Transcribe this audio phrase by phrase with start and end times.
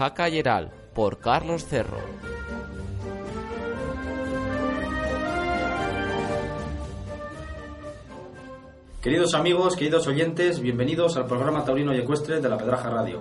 [0.00, 1.98] Jaca Yeral por Carlos Cerro.
[9.02, 13.20] Queridos amigos, queridos oyentes, bienvenidos al programa Taurino y Ecuestre de la Pedraja Radio.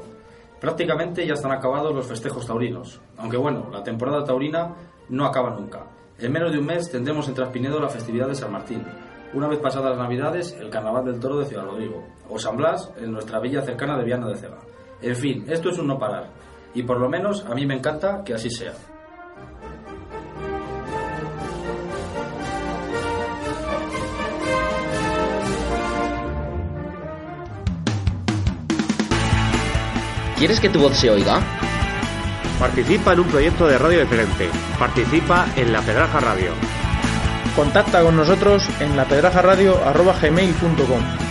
[0.61, 4.73] Prácticamente ya están acabados los festejos taurinos, aunque bueno, la temporada taurina
[5.09, 5.85] no acaba nunca.
[6.17, 8.85] En menos de un mes tendremos en Traspinedo la festividad de San Martín,
[9.33, 12.89] una vez pasadas las Navidades, el Carnaval del Toro de Ciudad Rodrigo, o San Blas
[12.95, 14.59] en nuestra villa cercana de Viana de Ceba.
[15.01, 16.29] En fin, esto es un no parar,
[16.73, 18.71] y por lo menos a mí me encanta que así sea.
[30.37, 31.41] ¿Quieres que tu voz se oiga?
[32.59, 34.49] Participa en un proyecto de radio diferente.
[34.77, 36.51] Participa en La Pedraja Radio.
[37.57, 41.28] Contacta con nosotros en lapedrajaradio.gmail.com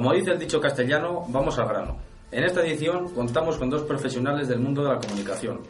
[0.00, 1.98] Como dice el dicho castellano, vamos al grano.
[2.32, 5.60] En esta edición contamos con dos profesionales del mundo de la comunicación.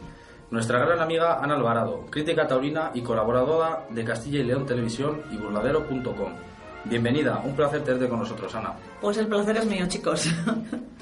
[0.51, 5.35] Nuestra gran amiga Ana Alvarado, crítica taurina y colaboradora de Castilla y León Televisión y
[5.35, 6.31] burladero.com.
[6.85, 8.73] Bienvenida, un placer tenerte con nosotros, Ana.
[9.01, 10.25] Pues el placer es mío, chicos.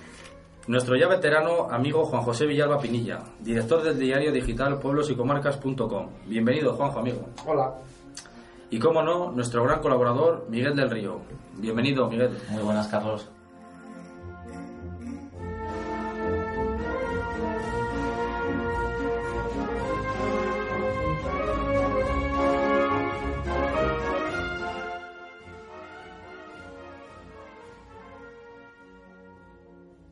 [0.68, 6.10] Nuestro ya veterano amigo Juan José Villalba Pinilla, director del diario digital pueblosycomarcas.com.
[6.26, 7.30] Bienvenido, Juanjo, amigo.
[7.46, 7.76] Hola.
[8.72, 11.22] Y cómo no, nuestro gran colaborador, Miguel del Río.
[11.58, 12.38] Bienvenido, Miguel.
[12.50, 13.28] Muy buenas, Carlos.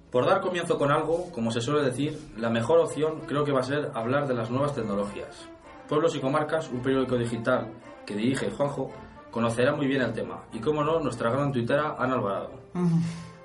[0.09, 3.59] Por dar comienzo con algo, como se suele decir, la mejor opción creo que va
[3.59, 5.47] a ser hablar de las nuevas tecnologías.
[5.87, 7.67] Pueblos y Comarcas, un periódico digital
[8.07, 8.89] que dirige Juanjo,
[9.29, 10.45] conocerá muy bien el tema.
[10.53, 12.51] Y cómo no, nuestra gran tuitera Ana Alvarado.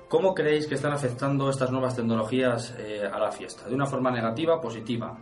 [0.07, 3.67] ¿Cómo creéis que están afectando estas nuevas tecnologías eh, a la fiesta?
[3.67, 5.17] ¿De una forma negativa o positiva?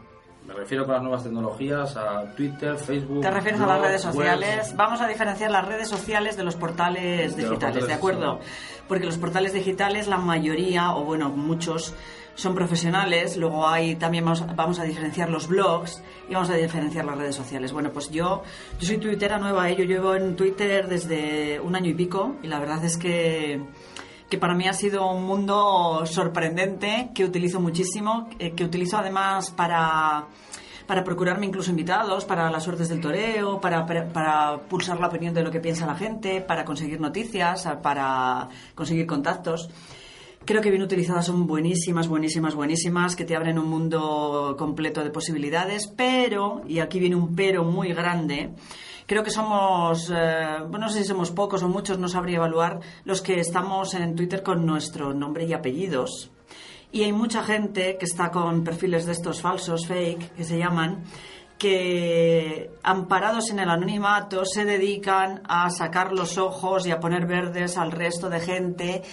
[0.45, 3.21] Me refiero con las nuevas tecnologías a Twitter, Facebook.
[3.21, 4.55] ¿Te refieres a las redes sociales?
[4.57, 4.75] webs.
[4.75, 8.39] Vamos a diferenciar las redes sociales de los portales De los digitales, portales, ¿de acuerdo?
[8.87, 11.93] Porque los portales digitales, la mayoría, o bueno, muchos,
[12.41, 13.37] son profesionales.
[13.37, 17.71] Luego hay también vamos, a diferenciar los blogs y vamos a diferenciar las redes sociales.
[17.71, 18.43] Bueno, pues yo,
[18.79, 19.75] yo soy tuitera nueva, ¿eh?
[19.77, 23.61] yo llevo en Twitter desde un año y pico y la verdad es que
[24.29, 29.51] que para mí ha sido un mundo sorprendente, que utilizo muchísimo, eh, que utilizo además
[29.51, 30.23] para,
[30.87, 35.33] para procurarme incluso invitados, para las suertes del toreo, para, para, para pulsar la opinión
[35.33, 39.69] de lo que piensa la gente, para conseguir noticias, para conseguir contactos.
[40.43, 45.11] Creo que bien utilizadas son buenísimas, buenísimas, buenísimas, que te abren un mundo completo de
[45.11, 48.49] posibilidades, pero, y aquí viene un pero muy grande,
[49.05, 53.21] creo que somos, eh, no sé si somos pocos o muchos, no sabría evaluar, los
[53.21, 56.31] que estamos en Twitter con nuestro nombre y apellidos.
[56.91, 61.03] Y hay mucha gente que está con perfiles de estos falsos, fake, que se llaman,
[61.59, 67.77] que amparados en el anonimato se dedican a sacar los ojos y a poner verdes
[67.77, 69.03] al resto de gente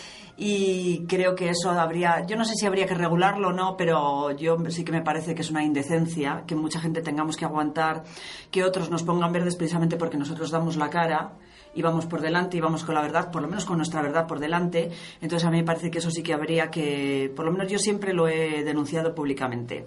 [0.41, 4.31] y creo que eso habría, yo no sé si habría que regularlo o no, pero
[4.31, 8.05] yo sí que me parece que es una indecencia que mucha gente tengamos que aguantar
[8.53, 11.33] que otros nos pongan verdes precisamente porque nosotros damos la cara
[11.75, 14.29] y vamos por delante y vamos con la verdad, por lo menos con nuestra verdad
[14.29, 14.91] por delante.
[15.21, 17.81] Entonces a mí me parece que eso sí que habría que, por lo menos yo
[17.81, 19.87] siempre lo he denunciado públicamente.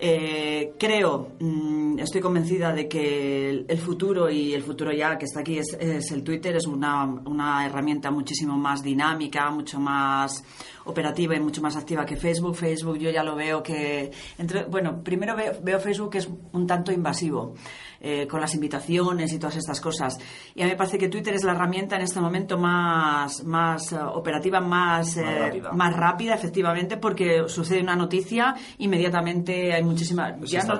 [0.00, 5.40] Eh, creo, mm, estoy convencida de que el, futuro y el futuro ya que está
[5.40, 10.44] aquí es, es el Twitter, es una, una herramienta muchísimo más dinámica, mucho más
[10.88, 12.56] operativa y mucho más activa que Facebook.
[12.56, 16.66] Facebook yo ya lo veo que, entre, bueno, primero veo, veo Facebook que es un
[16.66, 17.54] tanto invasivo.
[18.00, 20.16] eh, con las invitaciones y todas estas cosas.
[20.54, 23.90] Y a mí me parece que Twitter es la herramienta en este momento más, más
[23.92, 25.72] eh, operativa, más, eh, rápida.
[25.72, 30.30] más rápida, efectivamente, porque sucede una noticia, inmediatamente hay muchísima...
[30.30, 30.74] Es Ya no,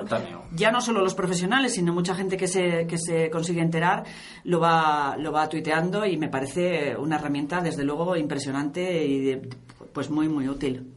[0.55, 4.03] ya no solo los profesionales, sino mucha gente que se, que se consigue enterar
[4.45, 9.49] lo va, lo va tuiteando y me parece una herramienta, desde luego, impresionante y de-
[9.93, 10.93] pues muy, muy útil.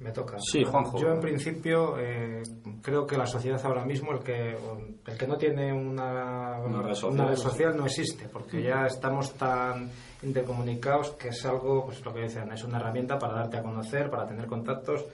[0.00, 0.36] Me toca.
[0.40, 0.98] Sí, Juanjo.
[0.98, 2.42] Yo en principio eh,
[2.82, 4.56] creo que la sociedad ahora mismo, el que,
[5.06, 8.86] el que no tiene una, Una red social, una red social no existe, porque ya
[8.86, 9.88] estamos tan
[10.22, 14.10] intercomunicados que es algo, pues lo que dicen, es una herramienta para darte a conocer,
[14.10, 15.04] para tener contactos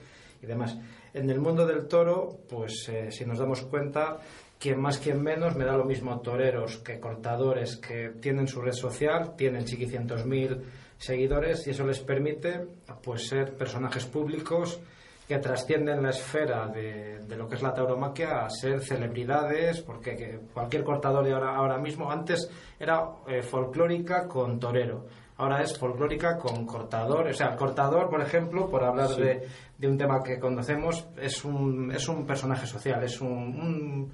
[0.41, 0.75] y demás.
[1.13, 4.17] En el mundo del toro, pues eh, si nos damos cuenta,
[4.59, 8.73] quien más, quien menos, me da lo mismo toreros que cortadores que tienen su red
[8.73, 10.63] social, tienen chiquicientos mil
[11.01, 12.65] seguidores y eso les permite
[13.03, 14.79] pues ser personajes públicos
[15.27, 20.15] que trascienden la esfera de, de lo que es la tauromaquia a ser celebridades, porque
[20.15, 22.49] que cualquier cortador de ahora, ahora mismo, antes
[22.79, 25.05] era eh, folclórica con torero,
[25.37, 27.27] ahora es folclórica con cortador.
[27.27, 31.45] O sea, el cortador, por ejemplo, por hablar de, de un tema que conocemos, es
[31.45, 34.11] un, es un personaje social, es un, un-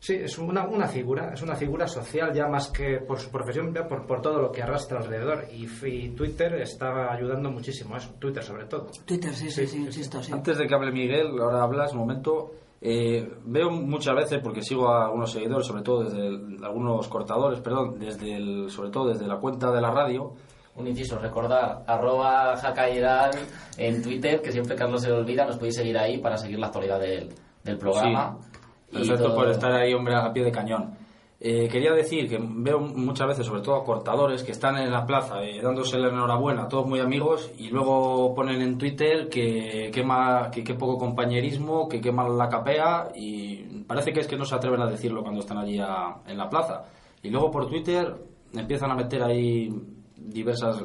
[0.00, 3.72] sí, es una, una figura, es una figura social ya más que por su profesión,
[3.74, 5.44] ya por, por todo lo que arrastra alrededor.
[5.52, 8.86] Y, Twitter está ayudando muchísimo a eso, Twitter sobre todo.
[9.04, 10.32] Twitter, sí, sí, sí, insisto, sí.
[10.32, 12.50] Antes de que hable Miguel, ahora hablas un momento.
[12.80, 17.58] eh, veo muchas veces, porque sigo a algunos seguidores, sobre todo desde el- algunos cortadores,
[17.58, 20.34] perdón, desde el, sobre todo desde la cuenta de la radio,
[20.76, 23.30] Un inciso, recordar, arroba jacaidal
[23.76, 26.66] en Twitter, que siempre Carlos se le olvida, nos podéis seguir ahí para seguir la
[26.68, 27.30] actualidad del,
[27.64, 28.36] del programa.
[28.40, 28.57] Sí,
[28.92, 30.94] perfecto por estar ahí, hombre, a pie de cañón.
[31.40, 35.06] Eh, quería decir que veo muchas veces, sobre todo a cortadores, que están en la
[35.06, 40.04] plaza eh, dándose la enhorabuena, todos muy amigos, y luego ponen en Twitter que qué
[40.52, 44.44] que, qué poco compañerismo, que qué mal la capea, y parece que es que no
[44.44, 46.86] se atreven a decirlo cuando están allí a- en la plaza.
[47.22, 48.12] Y luego por Twitter
[48.52, 49.72] empiezan a meter ahí
[50.16, 50.84] diversas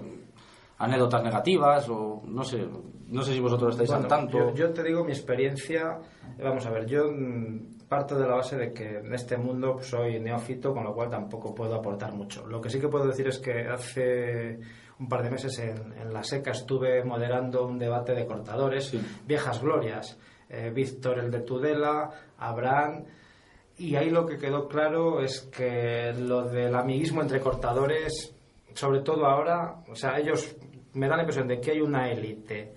[0.78, 2.64] anécdotas negativas, o no sé,
[3.08, 4.38] no sé si vosotros estáis Bueno, al tanto.
[4.38, 5.98] Yo, yo te digo mi experiencia.
[6.44, 10.20] Vamos a ver, yo mm, parto de la base de que en este mundo soy
[10.20, 12.46] neófito, con lo cual tampoco puedo aportar mucho.
[12.48, 14.60] Lo que sí que puedo decir es que hace
[15.00, 19.00] un par de meses en, en La Seca estuve moderando un debate de cortadores, Sí.
[19.28, 20.18] viejas glorias.
[20.50, 23.06] Eh, Víctor el de Tudela, Abraham.
[23.78, 28.36] Y ahí lo que quedó claro es que lo del amiguismo entre cortadores,
[28.74, 30.56] sobre todo ahora, o sea, ellos
[30.94, 32.74] me dan la impresión de que hay una élite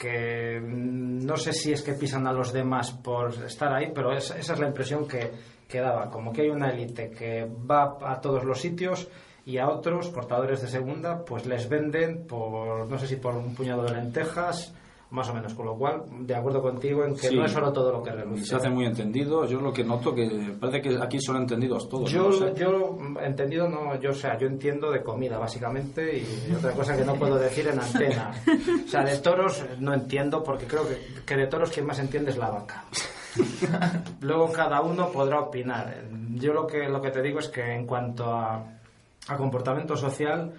[0.00, 4.30] que no sé si es que pisan a los demás por estar ahí, pero es-
[4.30, 5.30] esa es la impresión que,
[5.68, 9.08] que daba, como que hay una élite que va a todos los sitios
[9.44, 13.54] y a otros cortadores de segunda pues les venden por no sé si por un
[13.54, 14.74] puñado de lentejas
[15.10, 17.36] más o menos con lo cual de acuerdo contigo en que Sí.
[17.36, 19.46] no es solo todo lo que reluce se hace muy entendido.
[19.46, 20.28] Yo lo que noto que
[20.60, 22.10] parece que aquí son entendidos todos.
[22.10, 22.54] yo, ¿no?
[22.54, 27.04] Yo entendido no, yo o sea, yo entiendo de comida básicamente y otra cosa que
[27.04, 28.32] no puedo decir en antena.
[28.84, 32.30] O sea, de toros no entiendo porque creo que, que de toros quien más entiende
[32.32, 32.84] es la vaca.
[34.20, 35.94] Luego cada uno podrá opinar.
[36.34, 38.64] Yo lo que lo que te digo es que en cuanto a,
[39.28, 40.52] a comportamiento social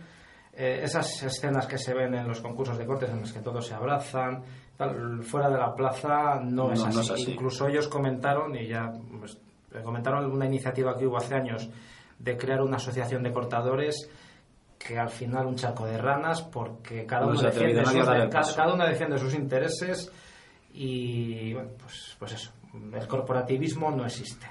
[0.59, 3.65] eh, esas escenas que se ven en los concursos de cortes en las que todos
[3.67, 4.43] se abrazan,
[4.75, 6.95] tal, fuera de la plaza no, es, No, así.
[6.95, 7.31] no es así.
[7.33, 9.37] Incluso ellos comentaron, y ya pues,
[9.73, 11.69] eh, comentaron una iniciativa que hubo hace años
[12.17, 14.09] de crear una asociación de cortadores
[14.79, 18.85] que al final un charco de ranas porque cada No uno, defiende sus, cada uno
[18.87, 20.11] defiende sus intereses
[20.73, 22.51] y bueno, pues, pues eso,
[22.93, 24.47] el corporativismo no existe.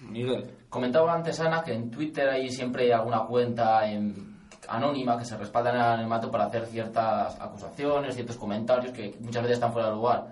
[0.00, 0.50] Miguel.
[0.68, 4.35] Comentaba antes Ana que en Twitter hay siempre alguna cuenta en-
[4.68, 9.42] anónima que se respalda en el anonimato para hacer ciertas acusaciones, ciertos comentarios que muchas
[9.42, 10.26] veces están fuera de lugar.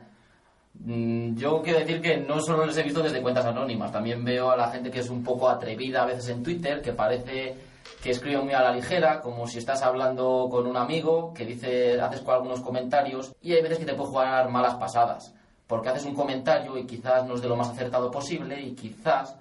[0.75, 4.50] Mm, Yo quiero decir que no solo les he visto desde cuentas anónimas, también veo
[4.50, 7.54] a la gente que es un poco atrevida a veces en Twitter, que parece
[8.02, 12.00] que escribe muy a la ligera, como si estás hablando con un amigo, que dice,
[12.00, 15.34] haces algunos comentarios, y hay veces que te puede jugar malas pasadas,
[15.66, 19.37] porque haces un comentario y quizás no es de lo más acertado posible, y quizás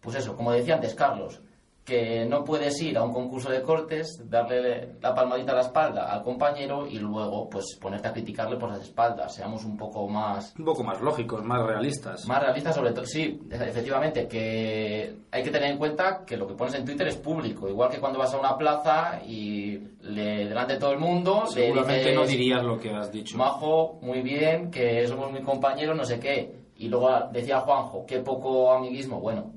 [0.00, 1.40] pues eso, como decía antes Carlos,
[1.88, 6.12] que no puedes ir a un concurso de cortes, darle la palmadita a la espalda
[6.12, 9.34] al compañero y luego pues ponerte a criticarle por las espaldas.
[9.34, 12.26] Seamos un poco más Un poco más lógicos, más realistas.
[12.26, 13.06] más realistas sobre todo.
[13.06, 17.16] Sí, efectivamente, que hay que tener en cuenta que lo que pones en Twitter es
[17.16, 21.46] público, igual que cuando vas a una plaza y le, delante de todo el mundo
[21.46, 23.38] Seguramente dices, no dirías lo que has dicho.
[23.38, 26.54] Majo, muy bien, que somos muy compañeros, no sé qué.
[26.76, 29.20] Y luego decía Juanjo, qué poco amiguismo.
[29.20, 29.52] Bueno,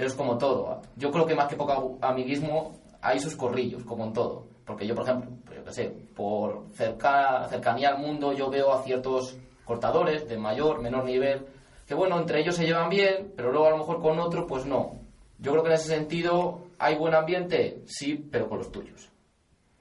[0.00, 0.80] eso es como todo.
[0.96, 4.46] Yo creo que más que poco amiguismo hay sus corrillos, como en todo.
[4.64, 8.72] Porque yo, por ejemplo, pues yo qué sé, por cerca, cercanía al mundo, yo veo
[8.72, 11.46] a ciertos cortadores de mayor, menor nivel,
[11.86, 14.64] que bueno, entre ellos se llevan bien, pero luego a lo mejor con otro, pues
[14.64, 15.00] no.
[15.38, 19.10] Yo creo que en ese sentido hay buen ambiente, sí, pero con los tuyos.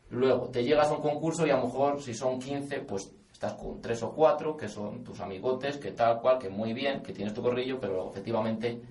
[0.10, 3.54] Luego, te llegas a un concurso y a lo mejor si son 15, pues estás
[3.54, 7.14] con 3 o 4, que son tus amigotes, que tal cual, que muy bien, que
[7.14, 8.82] tienes tu corrillo, pero efectivamente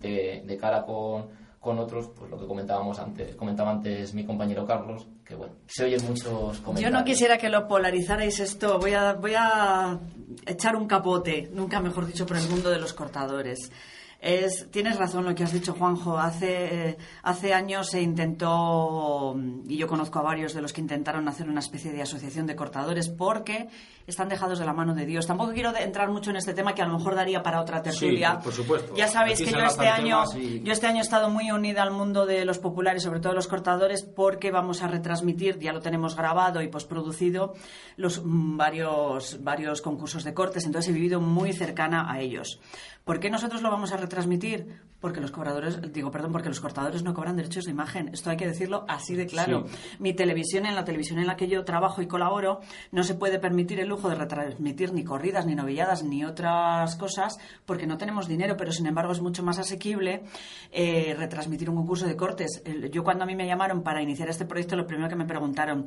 [0.00, 1.26] de, de cara con,
[1.60, 5.84] con otros, pues lo que comentábamos antes, comentaba antes mi compañero Carlos, que bueno, se
[5.84, 6.80] oyen muchos comentarios.
[6.80, 8.78] Yo no quisiera que lo polarizarais esto.
[8.78, 9.98] Voy a, voy a
[10.46, 13.72] echar un capote, nunca mejor dicho, por el mundo de los cortadores.
[14.20, 16.18] Es, tienes razón lo que has dicho, Juanjo.
[16.18, 19.36] Hace, eh, hace años se intentó,
[19.68, 22.56] y yo conozco a varios de los que intentaron hacer una especie de asociación de
[22.56, 23.68] cortadores porque
[24.06, 25.26] están dejados de la mano de Dios.
[25.26, 28.38] Tampoco quiero entrar mucho en este tema que a lo mejor daría para otra tertulia.
[28.38, 28.94] por supuesto.
[28.96, 31.82] Ya sabéis Aquí que yo este año, y- yo este año he estado muy unida
[31.82, 35.80] al mundo de los populares, sobre todo los cortadores, porque vamos a retransmitir, ya lo
[35.80, 37.54] tenemos grabado y postproducido,
[37.96, 40.64] los mm, varios, varios concursos de cortes.
[40.64, 42.60] Entonces he vivido muy cercana a ellos.
[43.06, 44.80] ¿Por qué nosotros lo vamos a retransmitir?
[45.06, 48.08] Porque los cobradores, digo, perdón, porque los cortadores no cobran derechos de imagen.
[48.12, 49.66] Esto hay que decirlo así de claro.
[50.00, 52.58] Mi televisión, en la televisión en la que yo trabajo y colaboro,
[52.90, 57.38] no se puede permitir el lujo de retransmitir ni corridas, ni novilladas, ni otras cosas,
[57.66, 60.24] porque no tenemos dinero, pero sin embargo es mucho más asequible
[60.72, 62.64] eh, retransmitir un concurso de cortes.
[62.90, 65.86] Yo cuando a mí me llamaron para iniciar este proyecto, lo primero que me preguntaron,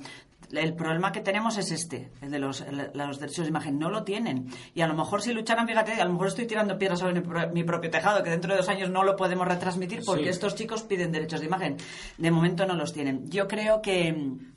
[0.53, 3.77] el problema que tenemos es este, el de los, el- los derechos de imagen.
[3.79, 4.47] No lo tienen.
[4.73, 7.21] Y a lo mejor si lucharan, fíjate, a lo mejor estoy tirando piedras sobre
[7.51, 10.30] mi propio tejado, que dentro de dos años no lo podemos retransmitir porque Sí.
[10.30, 11.78] estos chicos piden derechos de imagen.
[12.18, 13.30] De momento no los tienen.
[13.30, 14.54] Yo creo que mm,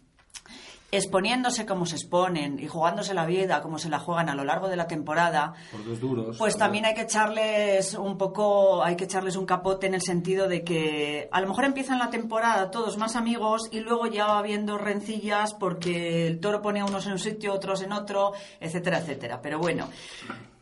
[0.94, 4.68] exponiéndose como se exponen y jugándose la vida como se la juegan a lo largo
[4.68, 5.54] de la temporada,
[5.98, 6.36] duros.
[6.36, 10.48] pues también hay que echarles un poco, hay que echarles un capote en el sentido
[10.48, 14.38] de que a lo mejor empiezan la temporada todos más amigos y luego ya va
[14.38, 18.98] habiendo rencillas porque el toro pone a unos en un sitio, otros en otro, etcétera,
[18.98, 19.40] etcétera.
[19.40, 19.88] Pero bueno.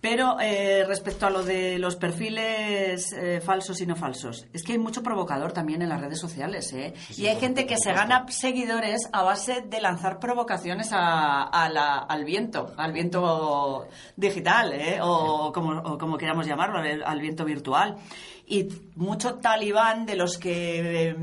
[0.00, 4.73] Pero eh, respecto a lo de los perfiles eh, falsos y no falsos, es que
[4.73, 6.95] hay mucho provocador también en las redes sociales, ¿eh?
[7.19, 11.99] y hay gente que se gana seguidores a base de lanzar provocaciones a, a la-
[11.99, 15.00] al viento, al viento digital, ¿eh?
[15.02, 17.97] o, como, o como queramos llamarlo, al, al viento virtual.
[18.47, 21.09] Y mucho talibán de los que...
[21.11, 21.16] eh,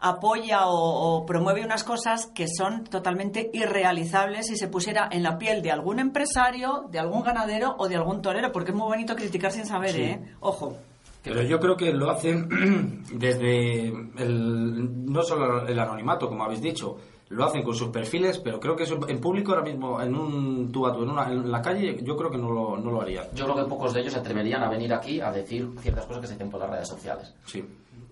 [0.00, 5.38] apoya o, o promueve unas cosas que son totalmente irrealizables si se pusiera en la
[5.38, 9.14] piel de algún empresario, de algún ganadero o de algún torero, porque es muy bonito
[9.16, 10.20] criticar sin saber, ¿eh?
[10.40, 10.76] Ojo.
[11.22, 16.96] Pero yo creo que lo hacen desde el, no solo el anonimato, como habéis dicho,
[17.30, 20.70] lo hacen con sus perfiles, pero creo que eso en público ahora mismo, en un
[20.70, 23.00] tú a tú, en, una- en la calle, yo creo que no lo, no lo
[23.00, 23.24] harían.
[23.34, 26.20] Yo creo que pocos de ellos se atreverían a venir aquí a decir ciertas cosas
[26.20, 27.34] que se dicen por las redes sociales.
[27.46, 27.64] Sí.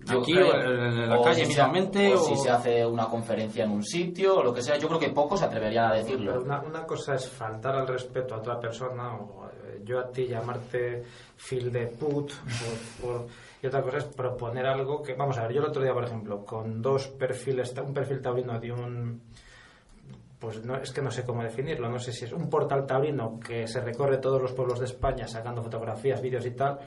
[0.05, 0.47] Yo Aquí creo.
[0.49, 2.23] o en la O calle si mismamente o, o...
[2.25, 5.09] si se hace una conferencia en un sitio o lo que sea, yo creo que
[5.09, 6.41] pocos se atreverían a Pero decirlo.
[6.41, 10.27] una, una cosa es faltar al respeto a otra persona o eh, yo a ti
[10.27, 11.03] llamarte
[11.37, 13.27] fil de put por- por-
[13.61, 16.03] y otra cosa es proponer algo que vamos a ver yo el otro día por
[16.03, 19.21] ejemplo con dos perfiles un perfil taurino de un
[20.39, 23.39] pues no es que no sé cómo definirlo no sé si es un portal taurino
[23.39, 26.79] que se recorre todos los pueblos de España sacando fotografías vídeos y tal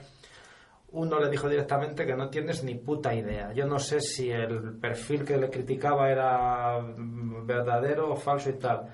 [0.96, 3.52] uno le dijo directamente que no tienes ni puta idea.
[3.52, 8.54] Yo no sé si el perfil que le criticaba era mm, verdadero o falso y
[8.54, 8.88] tal.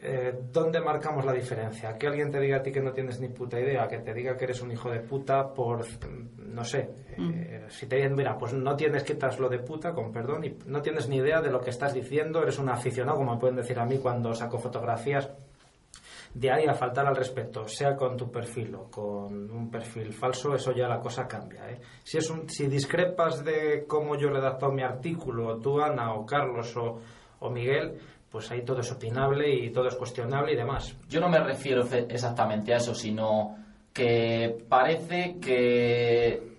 [0.00, 1.96] Eh, ¿Dónde marcamos la diferencia?
[1.96, 4.36] Que alguien te diga a ti que no tienes ni puta idea, que te diga
[4.36, 8.36] que eres un hijo de puta por, mm, no sé, eh, si te dicen, mira,
[8.36, 11.50] pues no tienes quitas lo de puta, con perdón, y no tienes ni idea de
[11.50, 14.58] lo que estás diciendo, eres un aficionado, como me pueden decir a mí cuando saco
[14.58, 15.30] fotografías,
[16.34, 20.54] de ahí a faltar al respeto, sea con tu perfil o con un perfil falso,
[20.54, 21.68] eso ya la cosa cambia.
[21.70, 21.80] ¿eh?
[22.02, 26.14] Si, es un, si discrepas de cómo yo he redactado mi artículo, o tú, Ana,
[26.14, 27.00] o Carlos, o,
[27.40, 27.98] o Miguel,
[28.30, 30.94] pues ahí todo es opinable y todo es cuestionable y demás.
[31.08, 33.56] Yo no me refiero exactamente a eso, sino
[33.92, 36.56] que parece que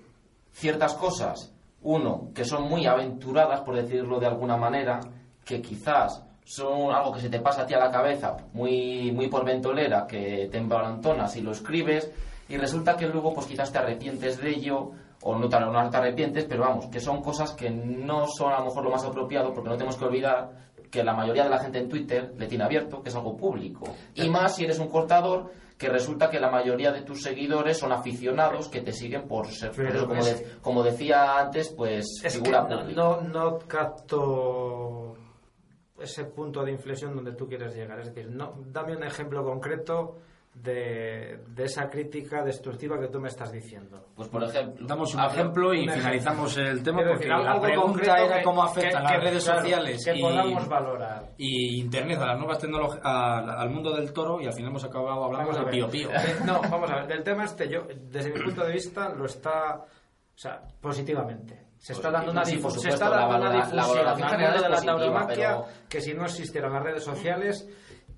[0.51, 4.99] ciertas cosas, uno, que son muy aventuradas, por decirlo de alguna manera,
[5.45, 9.27] que quizás son algo que se te pasa a ti a la cabeza, muy, muy
[9.27, 12.11] por ventolera, que te embalantonas y lo escribes,
[12.47, 14.91] y resulta que luego pues quizás te arrepientes de ello,
[15.21, 18.59] o no te, no te arrepientes, pero vamos, que son cosas que no son a
[18.59, 20.49] lo mejor lo más apropiado, porque no tenemos que olvidar
[20.89, 23.85] que la mayoría de la gente en Twitter le tiene abierto, que es algo público.
[24.15, 27.91] Y más si eres un cortador, que resulta que la mayoría de tus seguidores son
[27.91, 32.05] aficionados que te siguen por ser, por eso, como, es- de- como decía antes, pues
[32.23, 33.01] Es que figura no, pública.
[33.01, 35.13] no, no capto
[36.01, 37.99] ese punto de inflexión donde tú quieres llegar.
[37.99, 40.17] Es decir, no, dame un ejemplo concreto
[40.53, 44.07] de, de esa crítica destructiva que tú me estás diciendo.
[44.15, 46.01] Pues por ejemplo, Damos un ejemplo y un ejemplo.
[46.01, 49.11] finalizamos el tema Quiero porque decir, la algo pregunta concreto era que- cómo afectan las
[49.11, 51.29] que, redes claro, sociales que y, podamos valorar.
[51.37, 55.23] y internet a las nuevas tecnologías al mundo del toro y al final hemos acabado
[55.23, 56.09] hablando de pío pío.
[56.45, 57.07] No, vamos a ver.
[57.07, 59.75] Del tema este, yo, desde mi punto de vista, lo está.
[59.75, 61.68] O sea, positivamente.
[61.79, 62.55] Se está dando una, se
[62.89, 66.25] está la dando una la difusión al general de la tauromaquia pero- que si no
[66.25, 67.67] existieran las redes sociales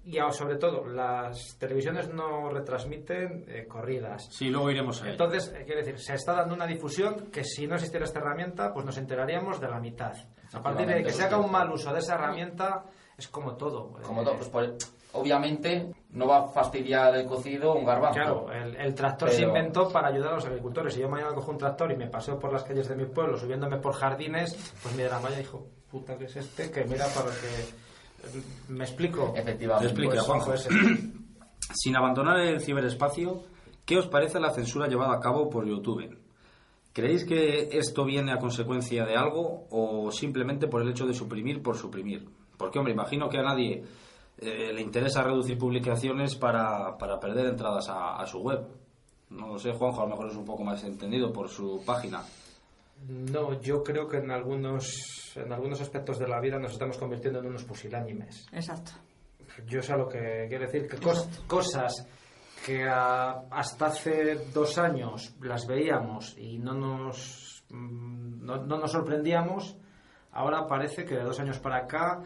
[0.03, 4.27] y sobre todo las televisiones no retransmiten eh, corridas.
[4.32, 5.12] Sí, luego iremos a ello.
[5.12, 8.74] Entonces, eh, quiere decir, se está dando una difusión que si no existiera esta herramienta,
[8.74, 10.13] pues nos enteraríamos de la mitad.
[10.53, 12.84] A partir de que se haga un mal uso de esa herramienta,
[13.15, 13.91] es como todo.
[14.01, 14.75] Como Eh, todo, pues por-
[15.13, 18.20] obviamente no va a fastidiar el cocido un garbanzo.
[18.20, 20.94] Claro, el, el tractor se inventó para ayudar a los agricultores.
[20.94, 23.38] Si yo mañana cojo un tractor y me paseo por las calles de mi pueblo
[23.38, 27.30] subiéndome por jardines, pues mira la malla dijo, puta que es este, que mira para
[27.30, 27.91] que...
[28.70, 29.34] ¿Me explico?
[29.36, 29.94] Efectivamente.
[29.94, 30.46] Te Pues, Juanjo.
[30.48, 30.68] pues,
[31.74, 33.44] Sin abandonar el ciberespacio,
[33.86, 36.18] ¿qué os parece la censura llevada a cabo por YouTube?
[36.94, 41.62] ¿Creéis que esto viene a consecuencia de algo o simplemente por el hecho de suprimir
[41.62, 42.27] por suprimir?
[42.58, 43.84] Porque, hombre, imagino que a nadie
[44.41, 48.65] eh, le interesa reducir publicaciones para, para perder entradas a, a su web.
[49.29, 52.21] No lo sé, Juanjo, a lo mejor es un poco más entendido por su página.
[53.07, 57.39] No, yo creo que en algunos, en algunos aspectos de la vida nos estamos convirtiendo
[57.39, 58.48] en unos pusilánimes.
[58.51, 58.91] Exacto.
[59.67, 62.05] Yo sé lo que quiero decir, que cos- cosas
[62.65, 68.91] que a- hasta hace dos años las veíamos y no nos, mm, no, no nos
[68.91, 69.75] sorprendíamos,
[70.33, 72.21] ahora parece que de dos años para acá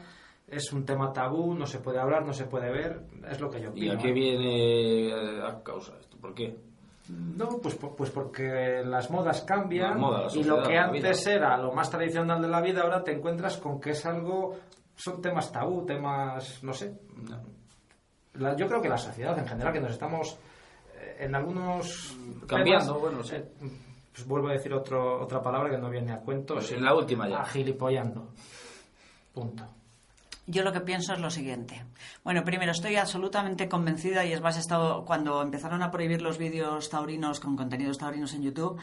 [0.47, 3.59] es un tema tabú, no se puede hablar, no se puede ver, es lo que
[3.61, 3.93] yo ¿Y opino.
[3.93, 6.17] a qué viene eh, a causa esto?
[6.17, 6.55] ¿Por qué?
[7.09, 11.89] No, pues, pues porque las modas cambian la y lo que antes era lo más
[11.89, 14.55] tradicional de la vida, ahora te encuentras con que es algo,
[14.95, 16.97] son temas tabú, temas, no sé.
[18.33, 20.37] La- yo creo que la sociedad en general, que nos estamos
[20.99, 22.17] eh, en algunos...
[22.47, 23.35] Cambiando, temas, bueno, sí.
[23.35, 23.45] eh,
[24.13, 26.55] pues vuelvo a decir otro, otra palabra que no viene a cuento.
[26.55, 27.41] Pues en la última ya.
[27.41, 28.29] Agilipollando.
[29.33, 29.63] Punto.
[30.47, 31.83] Yo lo que pienso es lo siguiente.
[32.23, 36.37] Bueno, primero, estoy absolutamente convencida y es más, he estado, cuando empezaron a prohibir los
[36.37, 38.79] vídeos taurinos con contenidos taurinos en YouTube,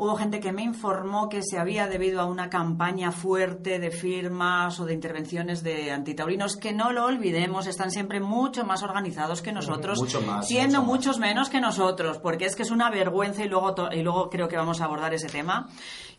[0.00, 4.80] hubo gente que me informó que se había debido a una campaña fuerte de firmas
[4.80, 9.52] o de intervenciones de antitaurinos que no lo olvidemos, están siempre mucho más organizados que
[9.52, 10.96] nosotros, Mucho más, siendo mucho más.
[10.96, 14.48] muchos menos que nosotros, porque es que es una vergüenza y luego, y luego creo
[14.48, 15.68] que vamos a abordar ese tema,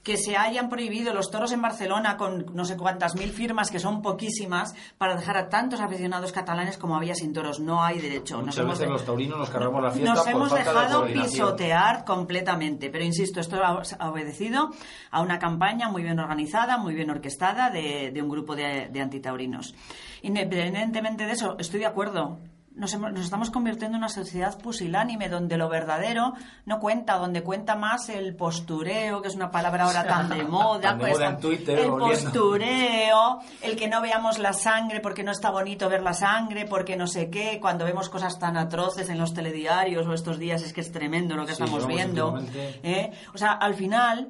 [0.03, 3.79] que se hayan prohibido los toros en Barcelona con no sé cuántas mil firmas, que
[3.79, 7.59] son poquísimas, para dejar a tantos aficionados catalanes como había sin toros.
[7.59, 8.37] No hay derecho.
[8.37, 11.05] Nos Muchas hemos veces los taurinos nos cargamos la fiesta nos por hemos falta dejado
[11.05, 14.71] pisotear completamente, pero insisto, esto ha ha obedecido
[15.09, 19.75] a una campaña muy bien organizada, muy bien orquestada de, un grupo de, de antitaurinos.
[20.21, 22.39] Independientemente de eso, estoy de acuerdo.
[22.73, 26.33] Nos, hemos- nos estamos convirtiendo en una sociedad pusilánime donde lo verdadero
[26.65, 30.81] no cuenta, donde cuenta más el postureo, que es una palabra ahora tan de moda.
[30.81, 35.23] Tan de pues, moda en Twitter, el postureo, el que no veamos la sangre porque
[35.23, 39.09] no está bonito ver la sangre, porque no sé qué, cuando vemos cosas tan atroces
[39.09, 42.39] en los telediarios o estos días es que es tremendo lo que Sí, estamos viendo.
[42.83, 43.11] ¿eh?
[43.33, 44.29] O sea, al final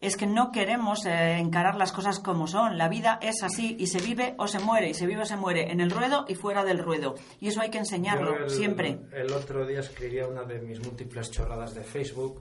[0.00, 2.78] es que no queremos eh, encarar las cosas como son.
[2.78, 5.36] La vida es así y se vive o se muere, y se vive o se
[5.36, 7.14] muere en el ruedo y fuera del ruedo.
[7.40, 8.98] Y eso hay que enseñarlo el- siempre.
[9.12, 12.40] El otro día escribía una de mis múltiples chorradas de Facebook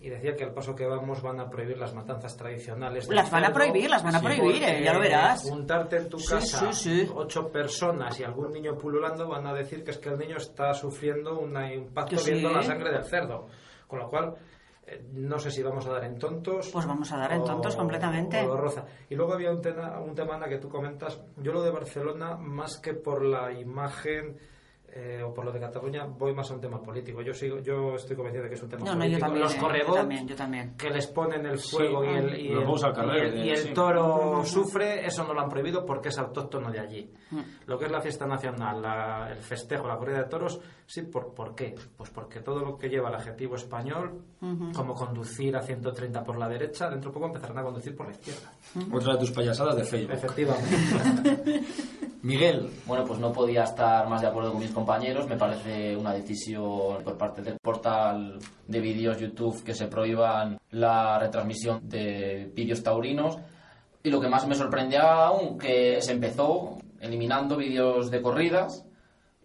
[0.00, 3.08] y decía que al paso que vamos van a prohibir las matanzas tradicionales.
[3.08, 5.42] Las van a prohibir, las van a prohibir, eh, ya lo verás.
[5.42, 7.10] Juntarte en tu casa sí, sí.
[7.14, 10.72] ocho personas y algún niño pululando van a decir que es que el niño está
[10.74, 13.48] sufriendo una impacto viendo la sangre del cerdo.
[13.86, 14.34] Con lo cual,
[15.12, 16.70] no sé si vamos a dar en tontos.
[16.72, 18.46] Pues vamos a dar en tontos completamente.
[18.46, 18.84] o roza.
[19.08, 21.20] Y luego había un tema, un tema Ana, que tú comentas.
[21.36, 24.38] Yo lo de Barcelona, más que por la imagen
[24.98, 27.20] eh, o por lo de Cataluña, voy más a un tema político.
[27.20, 29.18] Yo sigo, yo estoy convencido de que es un tema No, no, político.
[29.18, 29.42] yo también.
[29.42, 30.76] Los eh, yo correbots también, yo también.
[30.76, 33.50] que les ponen el fuego Sí, y el, y los el- carrer, y el- y
[33.50, 33.74] eh, el sí.
[33.74, 37.12] toro sufre, eso no lo han prohibido porque es autóctono de allí.
[37.30, 37.40] Mm.
[37.66, 41.34] Lo que es la fiesta nacional, la- el festejo, la corrida de toros, sí, ¿por,
[41.34, 41.74] ¿por qué?
[41.96, 44.22] Pues porque todo lo que lleva el adjetivo español,
[44.74, 48.12] como conducir a 130 por la derecha, dentro de poco empezarán a conducir por la
[48.12, 48.50] izquierda.
[48.92, 50.12] Otra de tus payasadas de Facebook.
[50.14, 51.62] Efectivamente.
[52.22, 54.85] Miguel, Bueno, pues no podía estar más de acuerdo con mis compañeros.
[54.86, 61.18] Me parece una decisión por parte del portal de vídeos YouTube que se prohíban la
[61.18, 63.36] retransmisión de vídeos taurinos.
[64.04, 68.86] Y lo que más me sorprende aún, que se empezó eliminando vídeos de corridas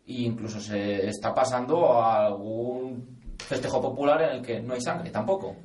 [0.06, 5.10] e incluso se está pasando a algún festejo popular en el que no hay sangre
[5.10, 5.56] tampoco.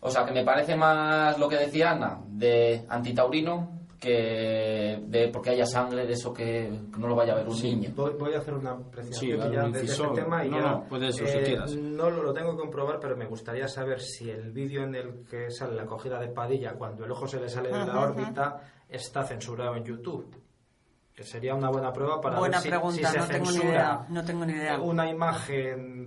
[0.00, 5.50] O sea, que me parece más lo que decía Ana, de antitaurino, que de porque
[5.50, 7.90] haya sangre, de eso que, no lo vaya a ver un niño.
[7.94, 10.70] Voy, voy a hacer una Sí, apreciación ya un de, este tema y No, ya,
[10.70, 11.74] no, puedes, o si eh, quieras.
[11.74, 15.26] No lo, lo tengo que comprobar, pero me gustaría saber si el vídeo en el
[15.28, 18.60] que sale la cogida de Padilla cuando el ojo se le sale de la órbita
[18.88, 20.42] está censurado en YouTube.
[21.14, 23.52] Que sería una buena prueba para Buena ver si, pregunta, si se no tengo ni
[23.52, 24.06] censura idea.
[24.08, 24.80] No tengo ni idea.
[24.80, 25.97] una imagen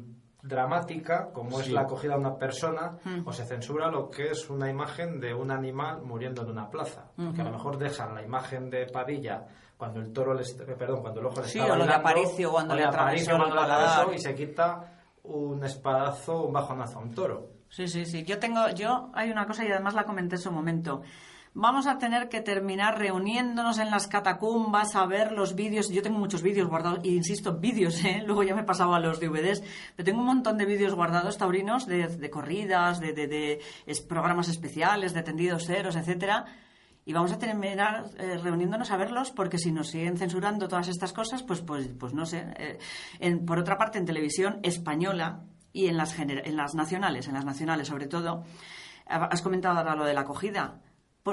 [0.44, 3.28] dramática como es la acogida de una persona Mm.
[3.28, 7.12] o se censura lo que es una imagen de un animal muriendo en una plaza
[7.36, 9.46] que a lo mejor dejan la imagen de Padilla
[9.78, 11.86] cuando el toro le est- eh, perdón cuando el ojo le Sí, está o lo
[11.86, 16.54] de Aparicio cuando o le Aparicio cuando le atravesó y se quita un espadazo un
[16.54, 18.26] bajonazo a un toro Sí, sí, sí.
[18.26, 21.04] Yo tengo, yo hay una cosa y además la comenté en su momento.
[21.54, 25.90] Vamos a tener que terminar reuniéndonos en las catacumbas a ver los vídeos.
[25.90, 28.24] Yo tengo muchos vídeos guardados, y insisto, vídeos, ¿eh?
[28.26, 29.62] luego ya me he pasado a los DVDs,
[29.96, 33.62] pero tengo un montón de vídeos guardados taurinos de, de corridas, de, de, de
[34.08, 36.46] programas especiales, de tendidos ceros, etcétera.
[37.04, 41.14] Y vamos a terminar eh, reuniéndonos a verlos porque si nos siguen censurando todas estas
[41.14, 42.46] cosas, pues, pues, pues no sé.
[43.20, 45.42] Eh, por otra parte, en televisión española
[45.74, 48.44] y en las, en las nacionales, en las nacionales sobre todo,
[49.08, 50.80] has comentado ahora lo de la acogida.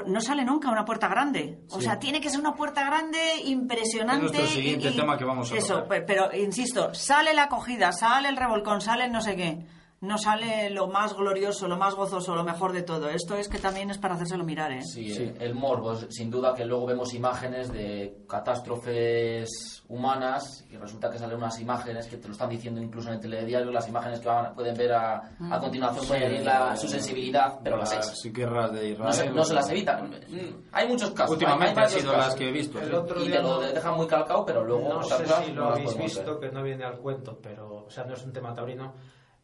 [0.05, 1.61] No sale nunca una puerta grande.
[1.71, 1.85] O Sí.
[1.85, 4.25] sea, tiene que ser una puerta grande impresionante.
[4.27, 6.05] Es nuestro siguiente y- y- tema que vamos a Eso, tocar.
[6.05, 9.65] pero insisto, sale la acogida, sale el revolcón, sale el no sé qué.
[10.01, 13.09] No sale lo más glorioso, lo más gozoso, lo mejor de todo.
[13.09, 14.81] Esto es que también es para hacérselo mirar, ¿eh?
[14.81, 21.09] Sí, el- el morbo, sin duda que luego vemos imágenes de catástrofes humanas y resulta
[21.09, 24.19] que salen unas imágenes que te lo están diciendo incluso en el telediario, las imágenes
[24.19, 28.25] que van- pueden ver a, a continuación pueden herir la- su sensibilidad, pero las las
[28.25, 28.33] es.
[28.33, 29.05] guerras de Israel.
[29.07, 30.09] No se, no se las evitan.
[30.09, 31.31] Mm, Hay muchos casos.
[31.31, 32.27] Últimamente han sido casos.
[32.27, 32.79] las que he visto.
[32.79, 32.93] El sí.
[32.93, 36.39] otro Y te lo dejan muy calcado, pero luego no sé si lo habéis visto,
[36.39, 36.49] ver.
[36.49, 38.93] que no viene al cuento, pero, o sea, no es un tema taurino.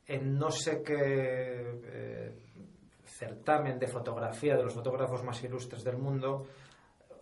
[0.08, 0.96] En no sé qué
[1.84, 2.36] eh,
[3.04, 6.46] certamen de fotografía de los fotógrafos más ilustres del mundo,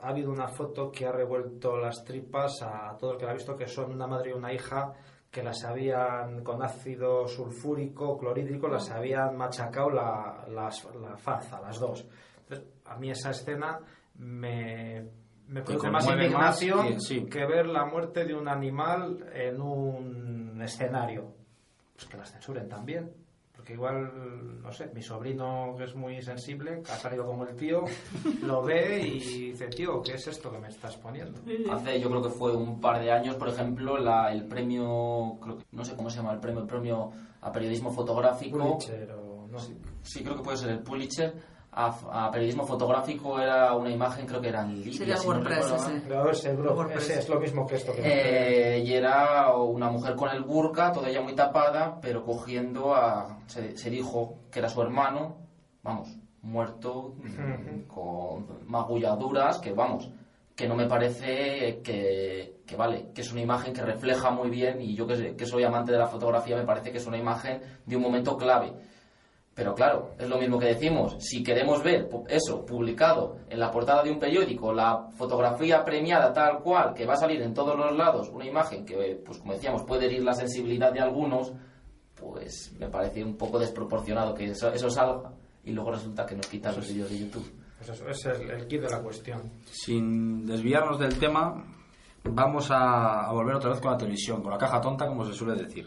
[0.01, 3.35] ha habido una foto que ha revuelto las tripas a todo el que la ha
[3.35, 4.93] visto, que son una madre y una hija
[5.31, 11.61] que las habían con ácido sulfúrico, clorhídrico, las habían machacado la, las- la faz a
[11.61, 12.05] las dos.
[12.41, 13.79] Entonces, a mí esa escena
[14.15, 15.07] me,
[15.47, 17.25] me produce más indignación sí.
[17.25, 21.33] que ver la muerte de un animal en un escenario.
[21.95, 23.11] Pues que las censuren también.
[23.55, 27.55] Porque igual, no sé, mi sobrino que es muy sensible, que ha salido como el
[27.55, 27.83] tío,
[28.41, 29.19] lo ve y
[29.51, 31.39] dice, tío, ¿qué es esto que me estás poniendo?
[31.71, 35.57] Hace, yo creo que fue un par de años, por ejemplo, la, el premio, creo
[35.59, 38.57] que- no sé cómo se llama el premio, el premio a periodismo fotográfico.
[38.57, 39.77] Pulitzer o no sé.
[40.01, 41.33] Sí, creo que puede ser el Pulitzer.
[41.75, 44.93] A, a periodismo fotográfico era una imagen, creo que era en Libia.
[44.93, 45.95] Sería si no WordPress recuerdo mal.
[45.95, 46.07] ese.
[46.07, 47.09] Pero ese, bro, WordPress.
[47.09, 50.91] ese es lo mismo que esto que Eh, y era una mujer con el burka,
[50.91, 53.39] toda ella muy tapada, pero cogiendo a.
[53.47, 55.37] Se, se dijo que era su hermano,
[55.81, 57.15] vamos, muerto,
[57.87, 60.11] con magulladuras, que vamos,
[60.55, 64.81] que no me parece que, que vale, que es una imagen que refleja muy bien,
[64.81, 67.61] y yo que, que soy amante de la fotografía, me parece que es una imagen
[67.85, 68.73] de un momento clave.
[69.55, 71.15] Pero claro, es lo mismo que decimos.
[71.19, 76.59] Si queremos ver eso publicado en la portada de un periódico, la fotografía premiada tal
[76.59, 79.83] cual, que va a salir en todos los lados, una imagen que, pues como decíamos,
[79.83, 81.53] puede herir la sensibilidad de algunos,
[82.15, 85.31] pues me parece un poco desproporcionado que eso, eso salga
[85.63, 87.53] y luego resulta que nos quitan los vídeos de YouTube.
[87.77, 89.51] Pues eso, ese es el, el kit de la cuestión.
[89.65, 91.63] Sin desviarnos del tema,
[92.23, 95.33] vamos a, a volver otra vez con la televisión, con la caja tonta, como se
[95.33, 95.85] suele decir.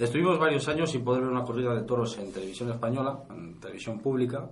[0.00, 4.00] Estuvimos varios años sin poder ver una corrida de toros en televisión española, en televisión
[4.00, 4.48] pública,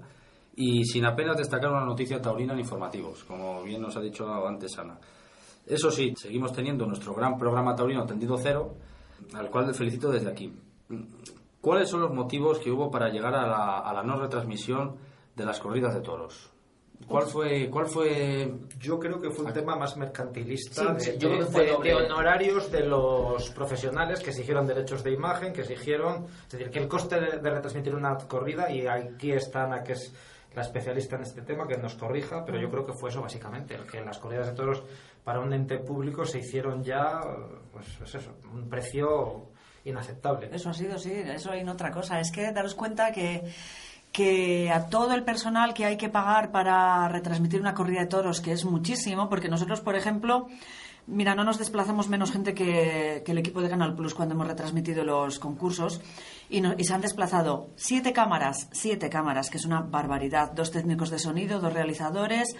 [0.54, 4.78] y sin apenas destacar una noticia taurina en informativos, como bien nos ha dicho antes
[4.78, 4.98] Ana.
[5.64, 8.74] Eso sí, seguimos teniendo nuestro gran programa taurino Tendido Cero,
[9.32, 10.52] al cual le felicito desde aquí.
[11.62, 14.96] ¿Cuáles son los motivos que hubo para llegar a la, a la no retransmisión
[15.34, 16.50] de las corridas de toros?
[17.06, 21.18] ¿Cuál fue, cuál fue Yo creo que fue un tema más mercantilista Sí, de, sí,
[21.18, 26.52] yo creo de- honorarios de los profesionales que exigieron derechos de imagen, que exigieron, es
[26.52, 30.12] decir, que el coste de, de retransmitir una corrida, y aquí está Ana, que es
[30.54, 33.74] la especialista en este tema, que nos corrija, pero yo creo que fue eso básicamente,
[33.76, 34.82] el que las corridas de toros
[35.24, 37.20] para un ente público se hicieron ya,
[37.72, 39.46] pues es eso, un precio
[39.84, 40.50] inaceptable.
[40.52, 42.18] Eso ha sido, sí, eso y no otra cosa.
[42.20, 43.42] Es que daros cuenta que,
[44.12, 48.40] que a todo el personal que hay que pagar para retransmitir una corrida de toros,
[48.40, 50.48] que es muchísimo, porque nosotros, por ejemplo,
[51.06, 54.46] mira, no nos desplazamos menos gente que, que el equipo de Canal Plus cuando hemos
[54.48, 56.00] retransmitido los concursos
[56.50, 60.70] y, no- y se han desplazado siete cámaras, siete cámaras, que es una barbaridad, dos
[60.70, 62.56] técnicos de sonido, dos realizadores,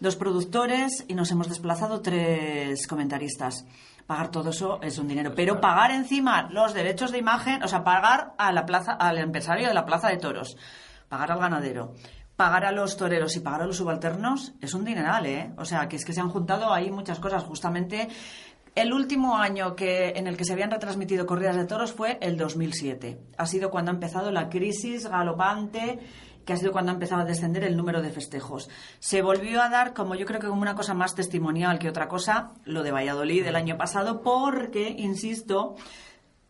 [0.00, 3.64] dos productores y nos hemos desplazado tres comentaristas.
[4.06, 7.84] Pagar todo eso es un dinero, pero pagar encima los derechos de imagen, o sea,
[7.84, 10.56] pagar a la plaza, al empresario de la plaza de toros,
[11.08, 11.94] pagar al ganadero,
[12.36, 15.52] pagar a los toreros y pagar a los subalternos es un dineral, ¿eh?
[15.56, 17.42] O sea, que es que se han juntado ahí muchas cosas.
[17.44, 18.08] Justamente
[18.74, 22.36] el último año que, en el que se habían retransmitido corridas de toros fue el
[22.36, 23.18] 2007.
[23.36, 25.98] Ha sido cuando ha empezado la crisis galopante
[26.44, 28.70] que ha sido cuando ha empezado a descender el número de festejos.
[29.00, 32.08] Se volvió a dar, como yo creo que como una cosa más testimonial que otra
[32.08, 35.74] cosa, lo de Valladolid del año pasado, porque, insisto,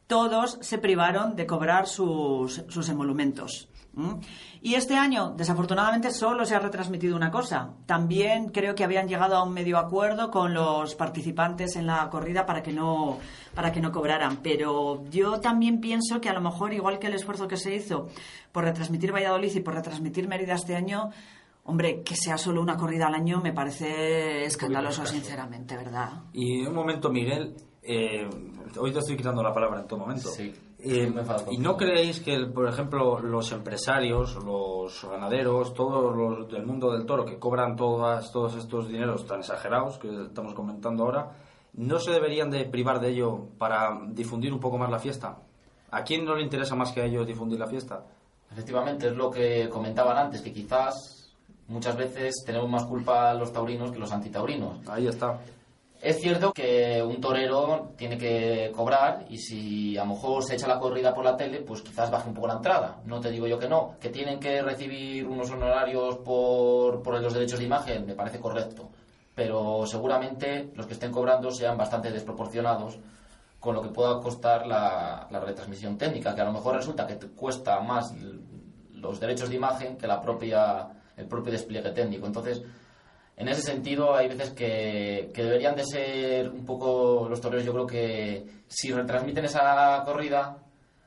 [0.06, 3.68] todos se privaron de cobrar sus, sus emolumentos.
[3.98, 4.20] ¿M?
[4.62, 7.74] Y este año, desafortunadamente, solo se ha retransmitido una cosa.
[7.86, 12.46] También creo que habían llegado a un medio acuerdo con los participantes en la corrida
[12.46, 13.18] para que no,
[13.54, 14.38] para que no cobraran.
[14.42, 18.08] Pero yo también pienso que a lo mejor, igual que el esfuerzo que se hizo
[18.52, 21.10] por retransmitir Valladolid y por retransmitir Mérida este año,
[21.70, 26.22] Hombre, que sea solo una corrida al año me parece escandaloso, sinceramente, ¿verdad?
[26.32, 28.26] Y un momento, Miguel, eh,
[28.78, 30.30] hoy te estoy quitando la palabra en todo momento.
[30.30, 31.12] Sí, Eh,
[31.50, 37.04] ¿Y no creéis que, por ejemplo, los empresarios, los ganaderos, todos los del mundo del
[37.04, 41.32] toro que cobran todas, todos estos dineros tan exagerados que estamos comentando ahora,
[41.72, 45.38] no se deberían de privar de ello para difundir un poco más la fiesta?
[45.90, 48.04] ¿A quién no le interesa más que a ellos difundir la fiesta?
[48.52, 51.34] Efectivamente, es lo que comentaban antes, que quizás
[51.66, 54.88] muchas veces tenemos más culpa los taurinos que los antitaurinos.
[54.88, 55.40] Ahí está.
[56.00, 60.68] Es cierto que un torero tiene que cobrar y si a lo mejor se echa
[60.68, 63.00] la corrida por la tele, pues quizás baje un poco la entrada.
[63.04, 63.96] No te digo yo que no.
[64.00, 68.90] Que tienen que recibir unos honorarios por, por los derechos de imagen, me parece correcto.
[69.34, 73.00] Pero seguramente los que estén cobrando sean bastante desproporcionados
[73.58, 77.16] con lo que pueda costar la, la retransmisión técnica, que a lo mejor resulta que
[77.30, 78.14] cuesta más
[78.92, 82.26] los derechos de imagen que la propia, el propio despliegue técnico.
[82.26, 82.62] Entonces,
[83.38, 87.64] en ese sentido, hay veces que, deberían de ser un poco los toreros.
[87.64, 90.58] Yo creo que si retransmiten esa corrida,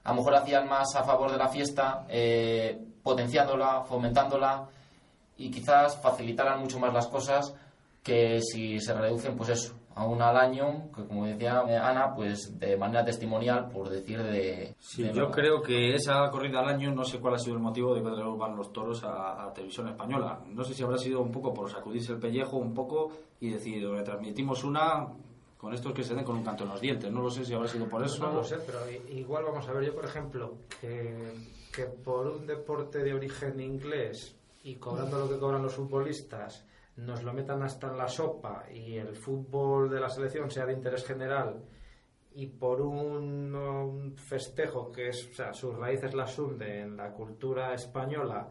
[0.04, 4.65] a lo mejor hacían más a favor de la fiesta, eh, potenciándola, fomentándola
[5.38, 7.54] y quizás facilitaran mucho más las cosas
[8.02, 12.58] que si se reducen, pues eso, a una al año, que como decía Ana, pues
[12.60, 14.75] de manera testimonial, por decir de.
[14.80, 17.62] Sí, de yo creo que esa corrida al año, no sé cuál ha sido el
[17.62, 20.41] motivo de que van los toros a, a televisión española.
[20.47, 23.88] No sé si habrá sido un poco por sacudirse el pellejo un poco y decir,
[23.89, 25.08] retransmitimos una
[25.62, 27.12] con estos que se den con un canto en los dientes.
[27.12, 28.25] No lo sé si habrá sido por eso.
[28.25, 31.34] No lo sé, pero igual vamos a ver, yo por ejemplo, que,
[31.71, 36.65] que por un deporte de origen inglés y cobrando lo que cobran los futbolistas,
[37.01, 40.73] nos lo metan hasta en la sopa y el fútbol de la selección sea de
[40.73, 41.63] interés general
[42.33, 47.73] y por un, festejo que es, o sea, sus raíces las hunde en la cultura
[47.73, 48.49] española,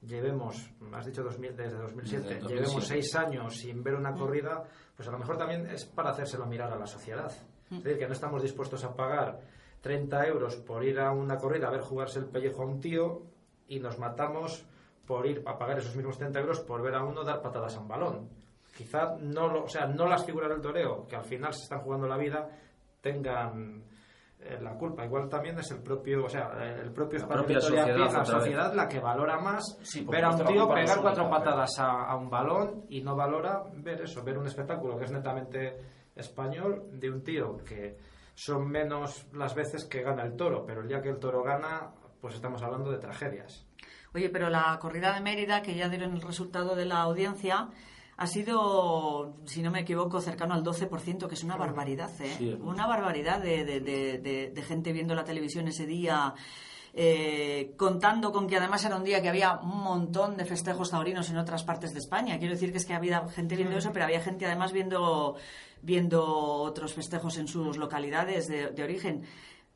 [0.00, 3.02] llevemos, has dicho 2000, desde 2007, Desde el llevemos 2007.
[3.02, 4.62] seis años sin ver una corrida,
[4.96, 7.32] pues a lo mejor también es para hacérselo mirar a la sociedad.
[7.70, 9.40] Es decir, que no estamos dispuestos a pagar
[9.80, 13.22] 30 euros por ir a una corrida a ver jugarse el pellejo a un tío
[13.66, 14.66] y nos matamos
[15.06, 17.80] por ir a pagar esos mismos 30 euros por ver a uno dar patadas a
[17.80, 18.28] un balón.
[18.76, 21.80] Quizá no, lo, o sea, no las figuras del toreo, que al final se están
[21.80, 22.48] jugando la vida,
[23.00, 23.84] tengan
[24.40, 25.04] eh, la culpa.
[25.04, 28.28] Igual también es el propio, o sea, el propio La espacio sociedad, la vez.
[28.28, 32.16] sociedad la que valora más Sí, ver a un tío pegar cuatro patadas a, a
[32.16, 35.76] un balón y no valora ver eso, ver un espectáculo que es netamente
[36.16, 37.96] español de un tío que
[38.34, 41.92] son menos las veces que gana el toro, pero el día que el toro gana,
[42.20, 43.66] pues estamos hablando de tragedias.
[44.14, 47.68] Oye, pero la corrida de Mérida, que ya dieron el resultado de la audiencia,
[48.16, 52.34] ha sido, si no me equivoco, cercano al 12%, que es una barbaridad, ¿eh?
[52.38, 52.56] Sí.
[52.62, 56.34] Una barbaridad de, de- de- de- de gente viendo la televisión ese día.
[56.94, 61.30] eh, contando con que además era un día que había un montón de festejos taurinos
[61.30, 62.38] en otras partes de España.
[62.38, 65.36] Quiero decir que es que había gente viendo eso, pero había gente además viendo,
[65.80, 69.22] viendo otros festejos en sus localidades de, de origen.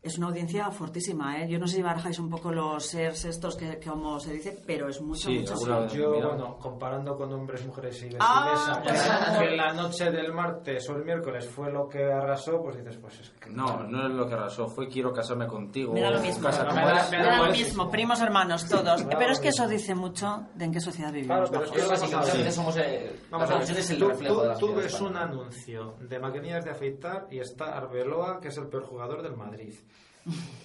[0.07, 1.49] Es una audiencia fortísima, ¿eh?
[1.49, 4.63] Yo no sé si barajáis un poco los shares estos que, que como se dice,
[4.65, 5.87] pero es mucho, Sí, mucho.
[5.89, 10.97] Yo, bueno, comparando con hombres, mujeres y Ah, vestidesa, que la noche del martes o
[10.97, 13.51] el miércoles fue lo que arrasó, pues dices, pues es que...
[13.51, 14.69] No, no es lo que arrasó.
[14.69, 15.93] Fue quiero casarme contigo.
[15.93, 16.49] Me da lo mismo.
[16.49, 16.65] Me da-
[17.11, 19.03] me Me da da lo pues- mismo, primos hermanos, todos.
[19.03, 21.51] Claro, Pero es que eso dice mucho de en qué sociedad Claro, vivimos.
[21.51, 22.53] pero es que vamos a ver.
[22.53, 24.67] somos eh, Vamos la a ver, televisión es el tú, reflejo tú- de la tú
[24.69, 28.85] sociedad ves un anuncio de maquinillas de afeitar y está Arbeloa, que es el peor
[28.85, 29.75] jugador del Madrid.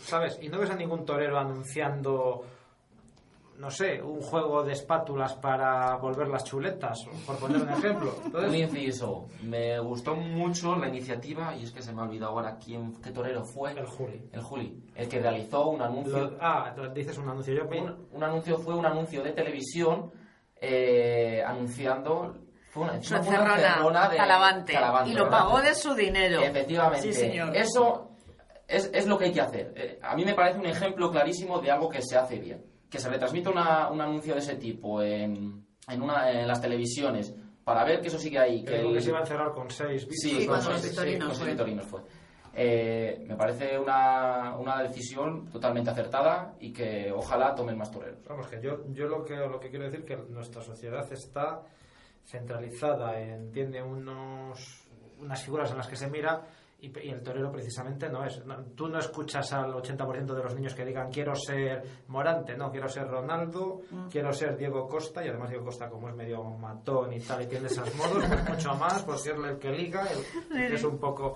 [0.03, 0.37] ¿Sabes?
[0.41, 2.43] Y no ves a ningún torero anunciando,
[3.57, 8.15] no sé, un juego de espátulas para volver las chuletas, por poner un ejemplo.
[8.19, 12.31] Un Entonces, inciso, me gustó mucho la iniciativa, y es que se me ha olvidado
[12.31, 13.71] ahora quién, qué torero fue.
[13.71, 14.29] el Juli.
[14.33, 16.17] El Juli, el que realizó un anuncio.
[16.31, 17.53] Lo- ah, dices un anuncio.
[17.53, 20.11] Yo un, un anuncio fue un anuncio de televisión
[20.59, 22.35] eh, anunciando.
[22.71, 24.17] Fue una, una encerrona de.
[24.17, 24.73] Talavante,
[25.05, 25.39] Y lo ¿verdad?
[25.39, 26.41] pagó de su dinero.
[26.41, 27.01] Efectivamente.
[27.01, 27.55] Sí, señor.
[27.55, 28.10] Eso
[28.71, 29.73] es, es lo que hay que hacer.
[29.75, 32.63] Eh, a mí me parece un ejemplo clarísimo de algo que se hace bien.
[32.89, 37.33] Que se retransmita una- un anuncio de ese tipo en, en, una, en las televisiones
[37.63, 38.63] para ver que eso sigue ahí.
[38.63, 40.87] que, Que digo el- que se iba a encerrar con seis Sí, con así.
[40.87, 41.85] victorinos.
[41.85, 42.01] fue.
[42.53, 48.19] Eh, me parece una, una decisión totalmente acertada y que ojalá tomen más toreros.
[48.27, 51.61] Vamos, que yo, yo lo que lo que quiero decir que nuestra sociedad está
[52.25, 54.83] centralizada en tiene unos
[55.19, 56.41] unas figuras en las que se mira
[56.81, 58.43] y, y el torero precisamente no es.
[58.45, 62.71] No, tú no escuchas al 80% de los niños que digan quiero ser Morante, no,
[62.71, 67.13] quiero ser Ronaldo, quiero ser Diego Costa y además Diego Costa como es medio matón
[67.13, 70.57] y tal y tiene esos modos, pues mucho más, porque es el que liga, el,
[70.59, 71.35] el que es un poco...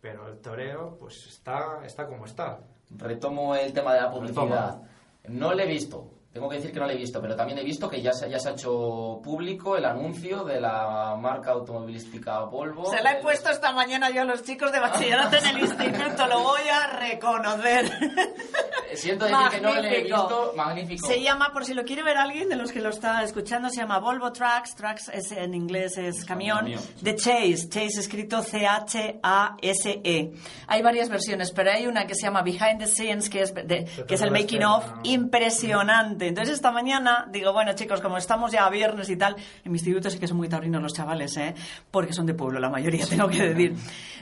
[0.00, 2.58] Pero el toreo pues está, está como está.
[2.90, 4.82] Retomo el tema de la publicidad.
[5.28, 7.62] No le he visto, tengo que decir que no lo he visto, pero también he
[7.62, 12.40] visto que ya se, ya se ha hecho público el anuncio de la marca automovilística
[12.44, 12.90] Volvo.
[12.90, 16.26] Se la he puesto esta mañana yo a los chicos de bachillerato en el instituto,
[16.26, 17.84] lo voy a reconocer.
[18.96, 21.06] Siento decir que no lo he visto, magnífico.
[21.06, 23.76] Se llama, por si lo quiere ver alguien de los que lo está escuchando, se
[23.80, 26.94] llama Volvo Trucks, Trucks es, en inglés es camión, camión, sí.
[27.00, 30.32] de Chase, Chase escrito C-H-A-S-E.
[30.66, 33.86] Hay varias versiones, pero hay una que se llama Behind the Scenes, que es, de-
[34.06, 36.28] que es el making of, impresionante.
[36.28, 39.78] Entonces esta mañana digo, bueno chicos, como estamos ya a viernes y tal, en mi
[39.78, 41.54] instituto sí que son muy taurinos los chavales, ¿eh?
[41.90, 43.74] porque son de pueblo la mayoría, tengo que decir.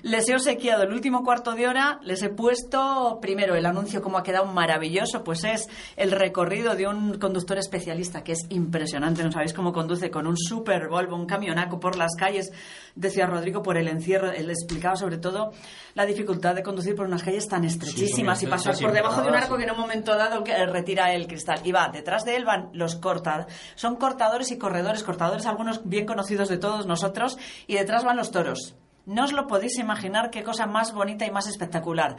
[0.02, 4.16] Les he obsequiado el último cuarto de hora, les he puesto primero el anuncio como
[4.18, 9.33] ha quedado maravilloso, pues es el recorrido de un conductor especialista que es impresionante, no
[9.33, 12.53] sabéis cómo conduce con un super Volvo, un camionaco por las calles.
[12.94, 15.53] De Ciudad Rodrigo por el encierro, él explicaba sobre todo
[15.94, 19.35] la dificultad de conducir por unas calles tan estrechísimas y pasar por debajo de un
[19.35, 22.44] arco que en un momento dado que retira el cristal y va detrás de él
[22.44, 27.77] van los cortadores son cortadores y corredores cortadores algunos bien conocidos de todos nosotros y
[27.77, 28.75] detrás van los toros.
[29.07, 32.16] No os lo podéis imaginar qué cosa más bonita y más espectacular.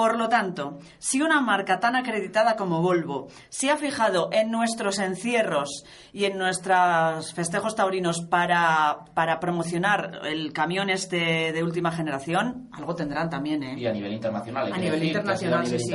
[0.00, 4.98] Por lo tanto, si una marca tan acreditada como Volvo se ha fijado en nuestros
[4.98, 5.84] encierros
[6.14, 12.94] y en nuestros festejos taurinos para, para promocionar el camión este de última generación, algo
[12.94, 13.74] tendrán también, ¿eh?
[13.78, 14.72] Y a nivel internacional.
[14.72, 15.94] A nivel internacional, a nivel sí, sí.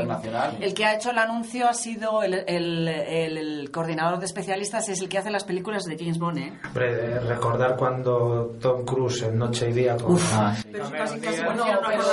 [0.64, 4.88] El que ha hecho el anuncio ha sido el, el- el- el coordinador de especialistas,
[4.88, 6.54] es el que hace las películas de James Bond, ¿eh?
[6.68, 10.70] Hombre, recordar cuando Tom Cruise en Noche y Día con Ah, sí.
[10.72, 12.04] Pero Cameron casi, casi Bueno, no pero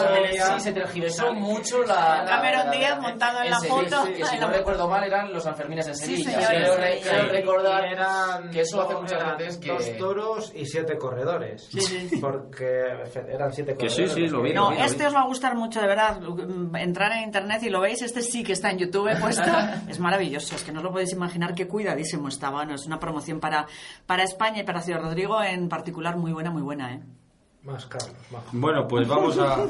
[0.55, 2.23] sí, se tergiversó mucho la...
[2.25, 4.05] la- Cameron la- Díaz montado en la foto.
[4.05, 6.49] Que si no recuerdo mal eran los Sanfermines en Sí, Sevilla.
[6.49, 7.09] Quiero re- sí.
[7.09, 9.69] quiero recordar eran que eso hace muchas veces que...
[9.73, 12.19] dos toros y siete corredores Sí, sí.
[12.21, 12.83] porque
[13.29, 15.07] eran siete Que sí, corredores sí, los lo vi, No, lo vi, lo este vi.
[15.07, 16.19] os va a gustar mucho, de verdad.
[16.75, 19.43] Entrar en internet y lo veis, este sí que está en YouTube puesto.
[19.89, 22.51] es maravilloso, es que no os lo podéis imaginar qué cuidadísimo está.
[22.51, 23.67] Bueno, es una promoción para,
[24.07, 27.01] para España y para Ciudad Rodrigo en particular muy buena, muy buena, ¿eh?
[27.65, 29.65] Más Carlos más Bueno, pues vamos a...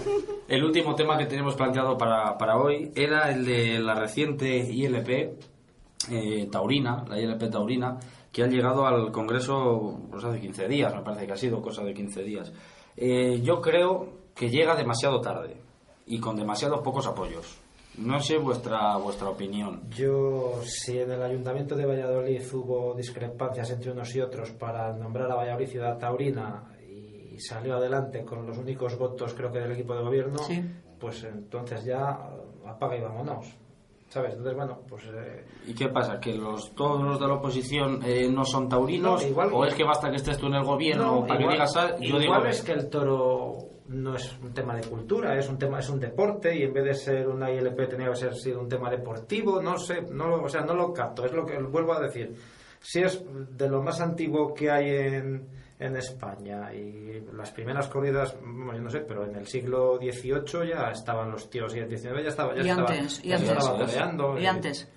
[0.48, 5.08] El último tema que tenemos planteado para, para hoy era el de la reciente ILP
[6.10, 7.98] eh, Taurina, la ILP Taurina,
[8.32, 11.84] que ha llegado al Congreso pues, hace 15 días, me parece que ha sido cosa
[11.84, 12.52] de 15 días.
[12.96, 15.56] Eh, yo creo que llega demasiado tarde
[16.06, 17.58] y con demasiados pocos apoyos.
[17.98, 19.82] No sé vuestra vuestra opinión.
[19.90, 25.30] Yo, si en el Ayuntamiento de Valladolid hubo discrepancias entre unos y otros para nombrar
[25.30, 26.71] a Valladolid ciudad taurina
[27.34, 30.62] y salió adelante con los únicos votos, creo que del equipo de gobierno, Sí.
[30.98, 32.18] pues entonces ya
[32.66, 33.46] apaga y vámonos.
[34.08, 34.32] ¿Sabes?
[34.34, 35.04] Entonces, bueno, pues.
[35.06, 36.20] eh, ¿Y qué pasa?
[36.20, 39.22] ¿Que los todos los de la oposición eh, no son taurinos?
[39.22, 41.42] No, igual- ¿O es que basta que estés tú en el gobierno no, para que
[41.44, 41.76] igual- digas...
[41.78, 42.46] ah, Yo igual digo...
[42.46, 43.56] es que el toro
[43.88, 46.84] no es un tema de cultura, es un tema es un deporte y en vez
[46.84, 50.42] de ser una ILP tenía que ser sido un tema deportivo, no sé, no lo-
[50.44, 52.34] o sea, no lo capto, es lo que vuelvo a decir.
[52.80, 53.24] Si es
[53.56, 55.48] de lo más antiguo que hay en,
[55.86, 60.68] en España y las primeras corridas, bueno, yo no sé, pero en el siglo XVIII
[60.68, 63.38] ya estaban los tíos y el XIX ya estaba ya Y estaba, antes, y ya
[63.38, 63.58] se antes.
[63.64, 64.88] estaba toreando Y antes.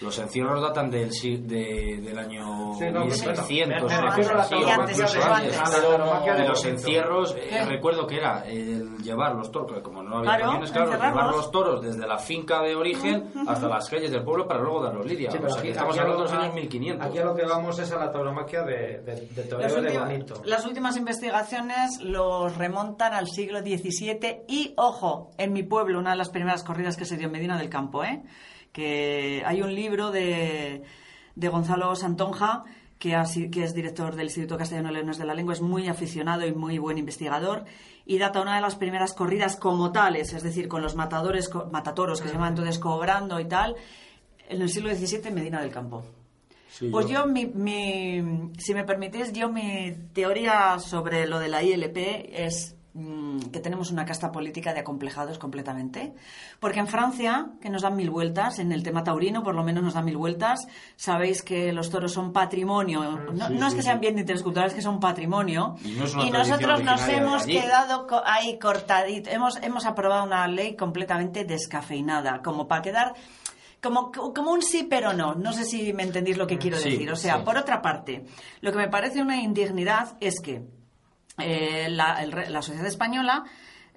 [0.00, 3.82] Los encierros datan del, de- del año Sí, no, 1600.
[3.82, 5.58] bueno, me- me una refiero a la cosa así, o tauromaquia, incluso pero antes.
[5.58, 5.74] antes.
[5.74, 9.80] A la tauromaquia de De los encierros, eh, recuerdo que era el llevar los toros,
[9.82, 13.66] como no había Claro, camiones, claro, llevar los toros desde la finca de origen hasta
[13.68, 15.32] las calles del pueblo para luego darlos lidia.
[15.32, 17.06] Sí, o sea, aquí- estamos aquí hablando de lo- los años a- 1500.
[17.08, 19.80] Aquí a lo que vamos es a la tauromaquia de, de, de Las, toreo de
[19.88, 20.34] última- bonito.
[20.44, 26.16] las últimas investigaciones los remontan al siglo XVII y, ojo, en mi pueblo, una de
[26.16, 28.22] las primeras corridas que se dio en Medina del Campo, ¿eh?
[28.78, 30.82] Que hay un libro de,
[31.34, 32.62] de Gonzalo Santonja,
[33.00, 36.78] que, es director del Instituto Castellano Leones de la Lengua, es muy aficionado y muy
[36.78, 37.64] buen investigador,
[38.06, 42.20] y data una de las primeras corridas como tales, es decir, con los matadores, matatoros,
[42.20, 43.74] que se llaman entonces cobrando y tal,
[44.48, 46.04] en el siglo XVII en Medina del Campo.
[46.70, 51.62] Sí, Pues yo, mi, mi- si me permitís, yo mi teoría sobre lo de la
[51.64, 51.96] ILP
[52.32, 52.76] es
[53.52, 56.14] que tenemos una casta política de acomplejados completamente.
[56.58, 59.84] Porque en Francia, que nos dan mil vueltas, en el tema taurino por lo menos
[59.84, 63.18] nos dan mil vueltas, sabéis que los toros son patrimonio.
[63.32, 65.76] No, no es que sean bien de interés es que son patrimonio.
[65.84, 69.32] Y no nosotros nos hemos quedado ahí cortaditos.
[69.32, 73.14] Hemos, hemos aprobado una ley completamente descafeinada, como para quedar
[73.80, 75.34] como, como un sí pero no.
[75.34, 77.12] No sé si me entendéis lo que quiero Sí, decir.
[77.12, 77.42] O sea, sí.
[77.44, 78.24] por otra parte,
[78.60, 80.77] lo que me parece una indignidad es que
[81.38, 83.44] eh, la, el la sociedad española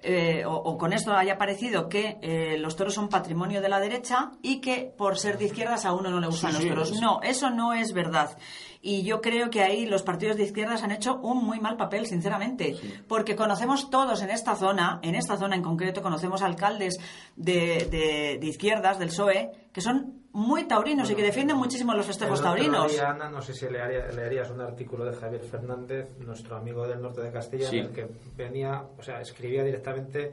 [0.04, 3.78] eh, o, o con esto haya parecido que eh, los toros son patrimonio de la
[3.78, 6.88] derecha y que por ser de izquierdas a uno no le gustan Sí, los toros.
[6.88, 7.00] sí.
[7.00, 8.36] No, eso no es verdad.
[8.84, 12.06] Y yo creo que ahí los partidos de izquierdas han hecho un muy mal papel,
[12.06, 12.74] sinceramente.
[13.06, 16.98] Porque conocemos todos en esta zona, en esta zona en concreto, conocemos alcaldes
[17.36, 22.06] de, de- de izquierdas, del PSOE, que son muy taurinos y que defienden muchísimo los
[22.06, 22.92] festejos El otro taurinos.
[22.92, 27.02] día, Ana, no sé si leería- leerías un artículo de Javier Fernández, nuestro amigo del
[27.02, 27.78] norte de Castilla, Sí.
[27.78, 28.06] en el que
[28.36, 30.32] venía, o sea, escribía directamente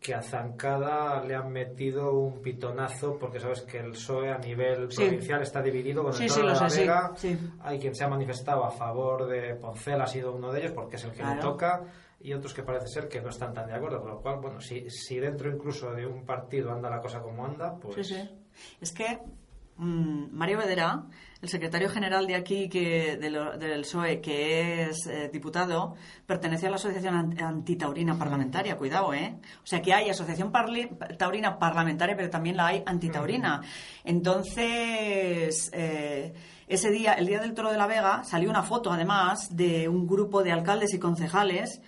[0.00, 4.90] que a Zancada le han metido un pitonazo porque sabes que el PSOE a nivel
[4.92, 5.02] Sí.
[5.02, 7.12] provincial está dividido con el sí, de la sé, Vega.
[7.16, 7.38] sí.
[7.62, 10.96] Hay quien se ha manifestado a favor de Poncel, ha sido uno de ellos porque
[10.96, 11.82] es el que le toca
[12.20, 14.60] y otros que parece ser que no están tan de acuerdo, con lo cual, bueno,
[14.60, 17.94] si, si dentro incluso de un partido anda la cosa como anda, pues...
[18.80, 19.18] Es que
[19.76, 21.04] mm, Mario Vedera,
[21.42, 25.94] el secretario general de aquí que, de lo- del PSOE, que es eh, diputado,
[26.26, 29.36] pertenece a la Asociación Ant- Antitaurina Parlamentaria, cuidado, ¿eh?
[29.62, 30.88] O sea que hay Asociación Parli-
[31.18, 33.60] Taurina Parlamentaria, pero también la hay antitaurina.
[34.46, 36.32] Entonces, eh,
[36.68, 40.06] ese día, el día del Toro de la Vega, salió una foto además de un
[40.06, 41.80] grupo de alcaldes y concejales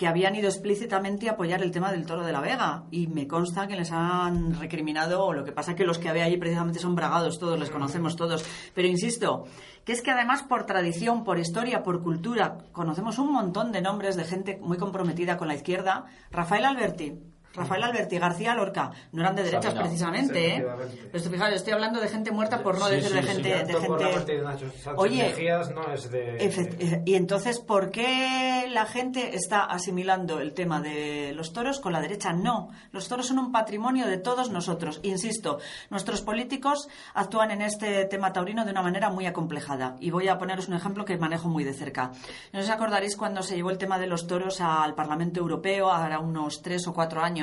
[0.00, 2.84] que habían ido explícitamente a apoyar el tema del toro de la Vega.
[2.90, 6.24] Y me consta que les han recriminado o lo que pasa que los que había
[6.24, 8.42] allí precisamente son bragados todos, les conocemos todos,
[8.74, 9.44] pero insisto,
[9.84, 14.16] que es que además por tradición, por historia, por cultura, conocemos un montón de nombres
[14.16, 17.18] de gente muy comprometida con la izquierda, Rafael Alberti,
[17.54, 19.82] Rafael Alberti, García Lorca, no eran de derechas Sabina.
[19.82, 20.66] precisamente, ¿eh?
[20.66, 23.58] Pero esto, fijaros, estoy hablando de gente muerta por no Sí, decir sí, de gente,
[23.66, 23.72] sí.
[23.72, 23.80] de
[24.12, 26.38] gente de Nacho Sánchez Oye, Mejías no es de...
[26.38, 31.80] Efe- eh, Y entonces, ¿por qué la gente está asimilando el tema de los toros
[31.80, 32.32] con la derecha?
[32.32, 35.00] No, los toros son un patrimonio de todos nosotros.
[35.02, 35.58] Insisto,
[35.90, 39.96] nuestros políticos actúan en este tema taurino de una manera muy acomplejada.
[39.98, 42.12] Y voy a poneros un ejemplo que manejo muy de cerca.
[42.52, 46.20] No os acordaréis cuando se llevó el tema de los toros al Parlamento Europeo, ahora
[46.20, 47.39] unos tres o cuatro años,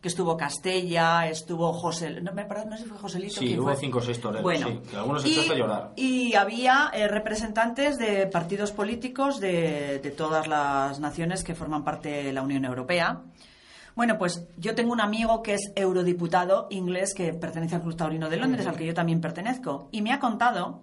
[0.00, 2.20] que estuvo Castella, estuvo José...
[2.20, 3.40] No, me parece- no sé si fue Joselito.
[3.40, 3.76] Sí, ¿quién hubo fue?
[3.76, 5.92] cinco o seis toreros, Bueno, sí, que algunos se y- llorar.
[5.96, 12.08] y había eh, representantes de partidos políticos de, de todas las naciones que forman parte
[12.24, 13.22] de la Unión Europea.
[13.94, 18.28] Bueno, pues yo tengo un amigo que es eurodiputado inglés que pertenece al Club Taurino
[18.30, 20.82] de Londres, al que yo también pertenezco, y me ha contado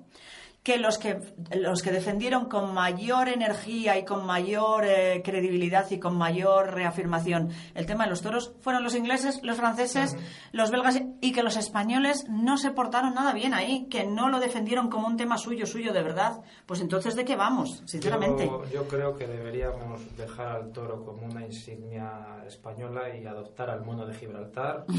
[0.65, 1.19] que los que
[1.55, 7.51] los que defendieron con mayor energía y con mayor eh, credibilidad y con mayor reafirmación
[7.75, 10.17] el tema de los toros fueron los ingleses, los franceses,
[10.51, 14.39] los belgas y que los españoles no se portaron nada bien ahí, que no lo
[14.39, 16.41] defendieron como un tema suyo, suyo de verdad.
[16.65, 17.83] Pues entonces, ¿de qué vamos?
[17.85, 18.45] Sinceramente.
[18.45, 23.85] Yo, yo creo que deberíamos dejar al toro como una insignia española y adoptar al
[23.85, 24.85] mono de Gibraltar.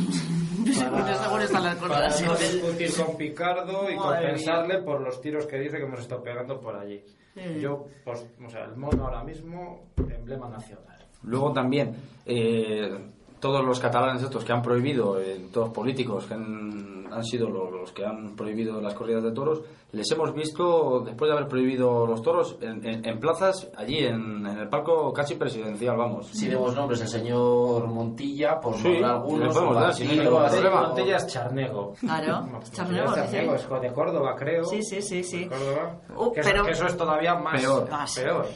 [0.56, 1.76] Cosas.
[1.80, 6.00] para no discutir con Picardo y Madre compensarle por los tiros que dice que hemos
[6.00, 7.02] estado pegando por allí.
[7.34, 7.60] Sí.
[7.60, 10.98] Yo, pues, o sea, el mono ahora mismo, emblema nacional.
[11.22, 11.94] Luego también,
[12.24, 12.98] eh,
[13.40, 17.70] todos los catalanes estos que han prohibido, eh, todos políticos que han, han sido los,
[17.72, 19.62] los que han prohibido las corridas de toros,
[19.92, 24.44] les hemos visto, después de haber prohibido los toros, en, en- en plazas, allí en,
[24.46, 26.26] en el palco casi presidencial, vamos.
[26.26, 30.16] Si demos nombres, el señor Montilla, por Sí, algunos, podemos o dar, si no hay
[30.18, 30.80] Basile, ningún o así, problema.
[30.82, 31.92] o- Montella es Charnego.
[32.00, 33.14] Claro, Charnego, sí.
[33.14, 34.64] Charnego, es de Córdoba, creo.
[34.64, 35.46] Sí, sí, sí, sí.
[35.46, 35.96] Córdoba.
[36.16, 37.90] Uh, que, eso, pero- que eso es todavía más Peor.
[37.90, 38.18] Más.
[38.18, 38.46] peor.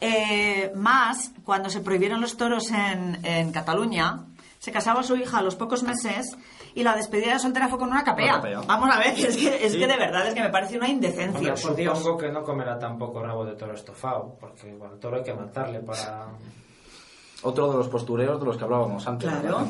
[0.00, 4.24] Eh, más, cuando se prohibieron los toros en, en Cataluña,
[4.58, 6.36] se casaba su hija a los pocos meses
[6.74, 8.34] y la despedida de soltera fue con una capea.
[8.34, 8.60] Una capea.
[8.62, 9.78] Vamos a ver, es, que, es Sí.
[9.78, 11.38] que de verdad es que me parece una indecencia.
[11.52, 11.98] Hombre, por Dios.
[11.98, 15.80] supongo que no comerá tampoco rabo de toro estofado, porque igual toro hay que matarle
[15.80, 16.28] para...
[17.42, 19.28] Otro de los postureos de los que hablábamos antes.
[19.30, 19.66] Claro.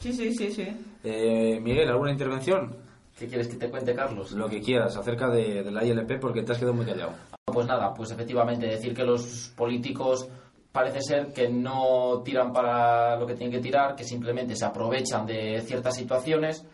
[0.00, 0.66] Sí, sí, sí, sí.
[1.04, 2.74] Eh, Miguel, ¿alguna intervención?
[3.18, 4.32] ¿Qué quieres que te cuente, Carlos?
[4.32, 7.12] Lo que quieras acerca de, de la ILP porque te has quedado muy callado.
[7.52, 10.28] Pues nada, pues efectivamente decir que los políticos
[10.72, 15.26] parece ser que no tiran para lo que tienen que tirar, que simplemente se aprovechan
[15.26, 16.64] de ciertas situaciones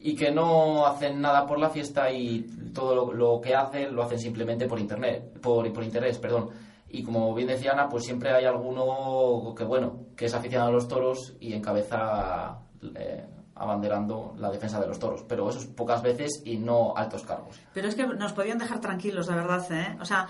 [0.00, 4.18] y que no hacen nada por la fiesta y todo lo, que hacen lo hacen
[4.18, 6.50] simplemente por internet, por, por interés, perdón.
[6.88, 10.72] Y como bien decía Ana, pues siempre hay alguno que bueno, que es aficionado a
[10.72, 12.58] los toros y encabeza
[12.94, 13.24] eh,
[13.56, 17.58] abanderando la defensa de los toros, pero eso es pocas veces y no altos cargos.
[17.72, 19.96] Pero es que nos podían dejar tranquilos, de verdad, ¿eh?
[20.00, 20.28] O sea,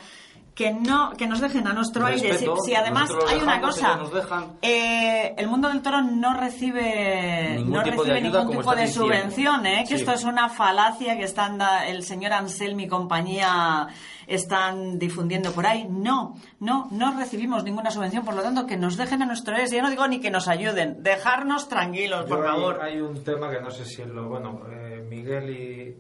[0.56, 2.32] que no que nos dejen a nuestro aire.
[2.64, 4.52] Si, además hay una cosa, ellos nos dejan.
[4.62, 8.74] eh, el mundo del toro no recibe Ningún no tipo de recibe ayuda, ningún tipo
[8.74, 9.80] de subvención, ¿eh?
[9.86, 9.94] Que Sí.
[9.96, 13.86] esto es una falacia que están da- el señor Anselmi y compañía
[14.26, 15.86] están difundiendo por ahí.
[15.88, 19.68] No, no, no recibimos ninguna subvención, por lo tanto que nos dejen a nuestro aire.
[19.70, 22.80] Yo no digo ni que nos ayuden, dejarnos tranquilos, por Yo favor.
[22.82, 24.26] Hay, un tema que no sé si lo.
[24.28, 25.96] Bueno, eh, Miguel y,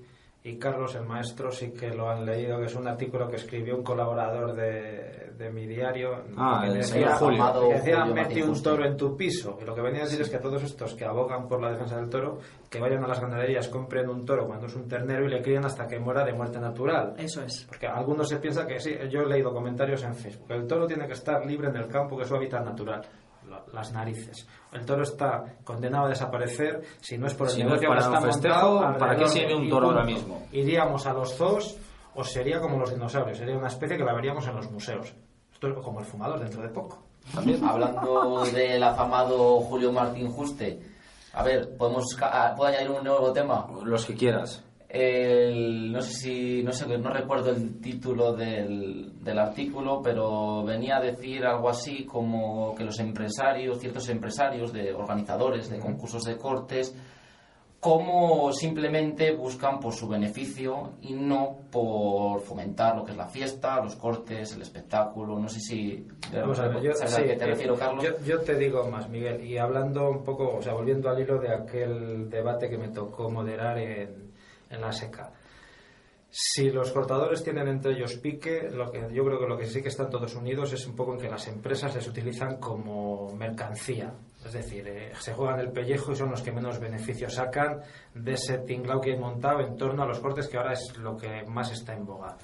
[0.48, 3.76] y Carlos, el maestro, sí que lo han leído, que es un artículo que escribió
[3.76, 6.22] un colaborador de, de mi diario.
[6.36, 7.68] Ah, que el decía, señor Julio.
[7.68, 8.70] que decía, Julio Martín un Justo".
[8.70, 9.58] toro en tu piso.
[9.60, 11.96] Y lo que venía a decir es que todos estos que abogan por la defensa
[11.96, 12.38] del toro,
[12.70, 15.64] que vayan a las ganaderías, compren un toro cuando es un ternero y le crían
[15.64, 17.14] hasta que muera de muerte natural.
[17.18, 17.64] Eso es.
[17.68, 21.06] Porque algunos se piensa que sí, yo he leído comentarios en Facebook, el toro tiene
[21.08, 23.02] que estar libre en el campo, que es su hábitat natural.
[23.48, 24.46] La- las narices.
[24.72, 28.00] El toro está condenado a desaparecer si no es por el Si no negocio para
[28.02, 30.46] que un está festejo, ¿para qué sirve un toro ahora mismo?
[30.52, 31.76] Iríamos a los zoos
[32.14, 35.14] o sería como los dinosaurios, sería una especie que la veríamos en los museos.
[35.52, 37.02] Esto es como el fumador dentro de poco.
[37.64, 40.80] Hablando del afamado Julio Martín Juste,
[41.32, 43.66] a ver, podemos ca- puedo añadir un nuevo tema.
[43.84, 44.62] Los que quieras.
[44.98, 50.96] El- no sé si no sé no recuerdo el título del, del artículo pero venía
[50.96, 56.36] a decir algo así como que los empresarios ciertos empresarios de organizadores de concursos de
[56.36, 56.94] cortes
[57.78, 63.80] como simplemente buscan por su beneficio y no por fomentar lo que es la fiesta
[63.82, 65.38] los cortes el espectáculo.
[65.38, 68.02] No sé si Vamos a ver, yo, ¿sabes sí, a qué te eh, refiero Carlos
[68.02, 71.38] yo- yo te digo más, Miguel, y hablando un poco, o sea, volviendo al hilo
[71.38, 74.25] de aquel debate que me tocó moderar en,
[74.70, 75.32] en la SECA.
[76.28, 79.80] Si los cortadores tienen entre ellos pique, lo que yo creo que lo que sí
[79.80, 84.12] que están todos unidos es un poco en que las empresas les utilizan como mercancía.
[84.44, 87.80] Es decir, eh, se juegan el pellejo y son los que menos beneficios sacan
[88.14, 91.16] de ese tinglao que hay montado en torno a los cortes, que ahora es lo
[91.16, 92.36] que más está en boga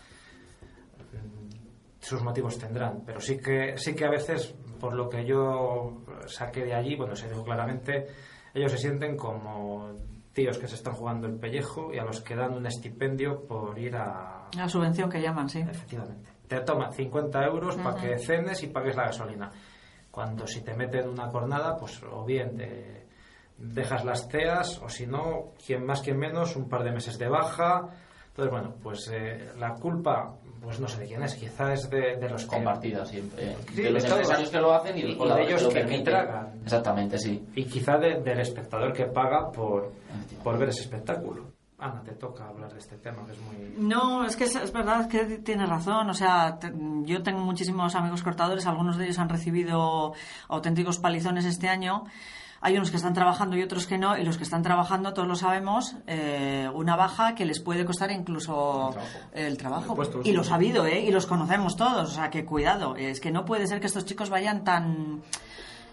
[2.02, 6.64] sus motivos tendrán, pero sí que sí que a veces por lo que yo saqué
[6.64, 8.08] de allí, bueno, se dijo claramente,
[8.52, 9.92] ellos se sienten como
[10.32, 13.78] tíos que se están jugando el pellejo y a los que dan un estipendio por
[13.78, 15.60] ir a La subvención que llaman, sí.
[15.60, 16.30] efectivamente.
[16.48, 18.00] Te toman 50 euros para Ujú.
[18.00, 19.50] que cenes y pagues la gasolina.
[20.10, 23.06] Cuando si te meten una cornada, pues o bien te
[23.56, 27.28] dejas las teas o si no, quien más quien menos, un par de meses de
[27.28, 27.88] baja.
[28.32, 32.16] Entonces, bueno, pues eh, la culpa, pues no sé de quién es, quizá es de,
[32.16, 32.56] de los que...
[32.56, 34.16] compartida siempre Sí, de los todos.
[34.20, 36.48] empresarios que lo hacen y, Y- de ellos lo que- que tragan.
[36.64, 39.92] exactamente sí Y quizá de- del espectador que paga por,
[40.42, 41.44] por ver ese espectáculo.
[41.78, 43.74] Ana, te toca hablar de este tema, que es muy...
[43.76, 46.08] No, es que es, es verdad que tienes razón.
[46.08, 46.72] O sea, te-
[47.02, 50.14] yo tengo muchísimos amigos cortadores, algunos de ellos han recibido
[50.48, 52.04] auténticos palizones este año.
[52.64, 55.26] Hay unos que están trabajando y otros que no, y los que están trabajando, todos
[55.26, 58.94] lo sabemos, eh, una baja que les puede costar incluso
[59.32, 59.96] el trabajo.
[59.96, 61.00] puesto, y los ha habido, ¿eh?
[61.00, 62.94] Y los conocemos todos, o sea, que cuidado.
[62.94, 65.22] Es que no puede ser que estos chicos vayan tan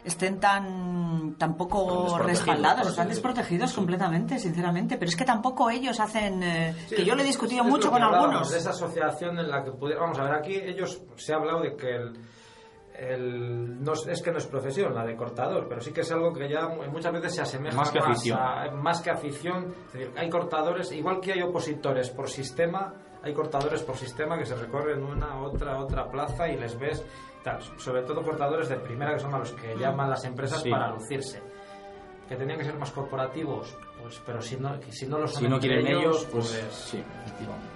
[0.05, 4.97] estén tan tan poco respaldados, están desprotegidos completamente, sinceramente.
[4.97, 6.43] Pero es que tampoco ellos hacen...
[6.43, 8.49] eh, Sí, que yo lo he discutido es mucho con algunos.
[8.51, 10.01] De esa asociación en la que pudiera...
[10.01, 12.13] Vamos a ver, aquí ellos se ha hablado de que el,
[12.99, 16.33] el- no es, que no es profesión la de cortador, pero sí que es algo
[16.33, 18.37] que ya mu- muchas veces se asemeja Más que afición.
[18.39, 19.73] a- más que afición.
[19.87, 22.93] Es decir, hay cortadores, igual que hay opositores por sistema,
[23.23, 27.03] hay cortadores por sistema que se recorren una, otra, otra plaza y les ves,
[27.43, 30.69] tal, sobre todo cortadores de primera que son a los que llaman las empresas Sí.
[30.69, 31.41] para lucirse.
[32.27, 35.47] Que tenían que ser más corporativos, pues, pero si no, si no lo son Si
[35.47, 37.03] no quieren ellos, pues pues sí.
[37.23, 37.67] efectivamente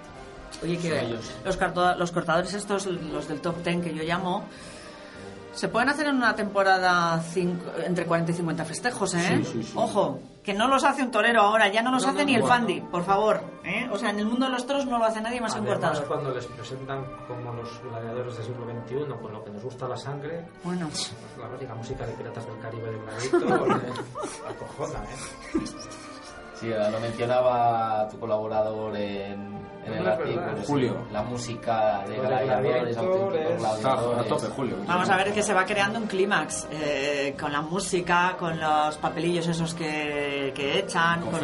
[0.62, 4.44] Oye, que los, los cortadores estos, los del top 10 que yo llamo,
[5.54, 9.42] se pueden hacer en una temporada cinco- entre 40 y 50 festejos, ¿eh?
[9.44, 9.72] Sí, sí, sí.
[9.76, 12.34] Ojo, que no los hace un torero ahora, ya no los No, hace no, ni
[12.34, 12.54] el bueno.
[12.54, 13.40] Fandi, por favor.
[13.64, 13.88] ¿eh?
[13.90, 15.78] O sea, en el mundo de los toros no lo hace nadie más que Además,
[15.80, 16.06] cortador.
[16.08, 19.96] cuando les presentan como los gladiadores del siglo XXI, con lo que nos gusta la
[19.96, 21.14] sangre, Bueno, pues,
[21.66, 23.38] la música de Piratas del Caribe de Gladito,
[23.76, 23.92] eh,
[24.50, 25.64] acojona, ¿eh?
[26.54, 30.42] Sí, lo mencionaba tu colaborador en, en No, el artículo.
[30.66, 30.96] Julio.
[31.12, 34.20] La música de gladiadores, gladiadores, auténticos gladiadores.
[34.20, 34.76] a tope, Julio.
[34.86, 38.96] vamos a ver que se va creando un clímax eh, con la música, con los
[38.98, 41.34] papelillos esos que, que echan, con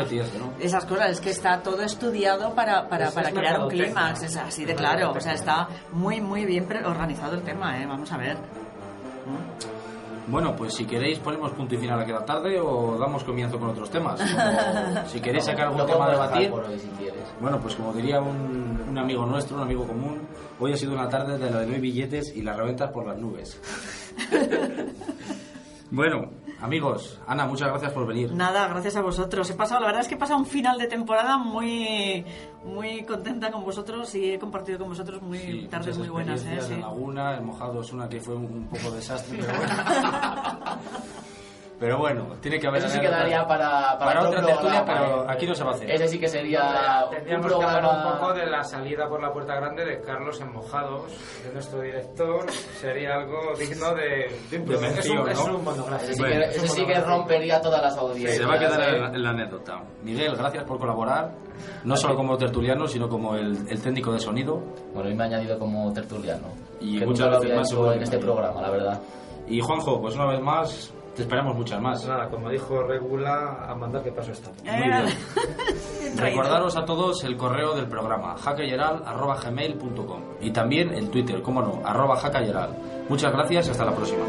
[0.60, 1.10] esas cosas.
[1.10, 4.22] Es que está todo estudiado para, para, para es crear un clímax.
[4.22, 5.10] Es así de claro.
[5.12, 7.86] O sea, está muy, muy bien pre- organizado el tema, ¿eh?
[7.86, 8.36] Vamos a ver.
[10.30, 13.58] Bueno, pues si queréis ponemos punto y final aquí a la tarde o damos comienzo
[13.58, 14.20] con otros temas.
[15.06, 16.50] Si queréis sacar algún tema a debatir.
[16.50, 17.24] por hoy si quieres.
[17.40, 20.20] Bueno, pues como diría un, un amigo nuestro, un amigo común,
[20.58, 23.06] hoy ha sido una tarde de la de no hay billetes y las reventas por
[23.06, 23.60] las nubes.
[25.90, 26.30] bueno,
[26.62, 28.32] amigos, Ana, muchas gracias por venir.
[28.32, 29.48] Nada, gracias a vosotros.
[29.50, 32.24] He pasado, la verdad es que he pasado un final de temporada muy,
[32.64, 36.44] muy contenta con vosotros y he compartido con vosotros muy Sí, tardes muy buenas.
[36.44, 36.58] ¿eh?
[36.60, 36.74] Sí.
[36.74, 39.74] En Laguna, en Mojado es una que fue un, un poco desastre, pero bueno.
[41.80, 42.80] pero bueno, tiene que haber...
[42.82, 45.90] Eso sí quedaría para, Para otro otra tertulia, pero aquí no se va a hacer.
[45.90, 49.32] Ese sí que sería un Tendríamos que hablar un poco de la salida por la
[49.32, 51.10] puerta grande de Carlos en Mojados,
[51.42, 52.50] de nuestro director.
[52.78, 55.56] Sería algo digno de, de un, De es mención, es ¿no?
[55.56, 56.04] un monográfico.
[56.12, 58.36] Ese sí, Bueno, que, Es un ese sí que rompería todas las audiencias.
[58.36, 59.80] Se va a quedar en, la- en la anécdota.
[60.02, 61.30] Miguel, gracias por colaborar,
[61.84, 64.60] no solo como tertuliano, sino como el, el técnico de sonido.
[64.92, 66.48] Bueno, y me ha añadido como tertuliano.
[66.78, 69.00] Y que muchas había más en que este programa, la verdad.
[69.48, 71.98] Y Juanjo, pues una vez más, te esperamos muchas más.
[71.98, 74.48] Pues nada, como dijo Regula, a mandar que paso esta.
[74.64, 76.16] Eh, Muy bien.
[76.16, 82.18] Recordaros a todos el correo del programa hackayeral.gmail.com y también el Twitter, cómo no, arroba.
[83.08, 84.24] Muchas gracias y hasta la próxima.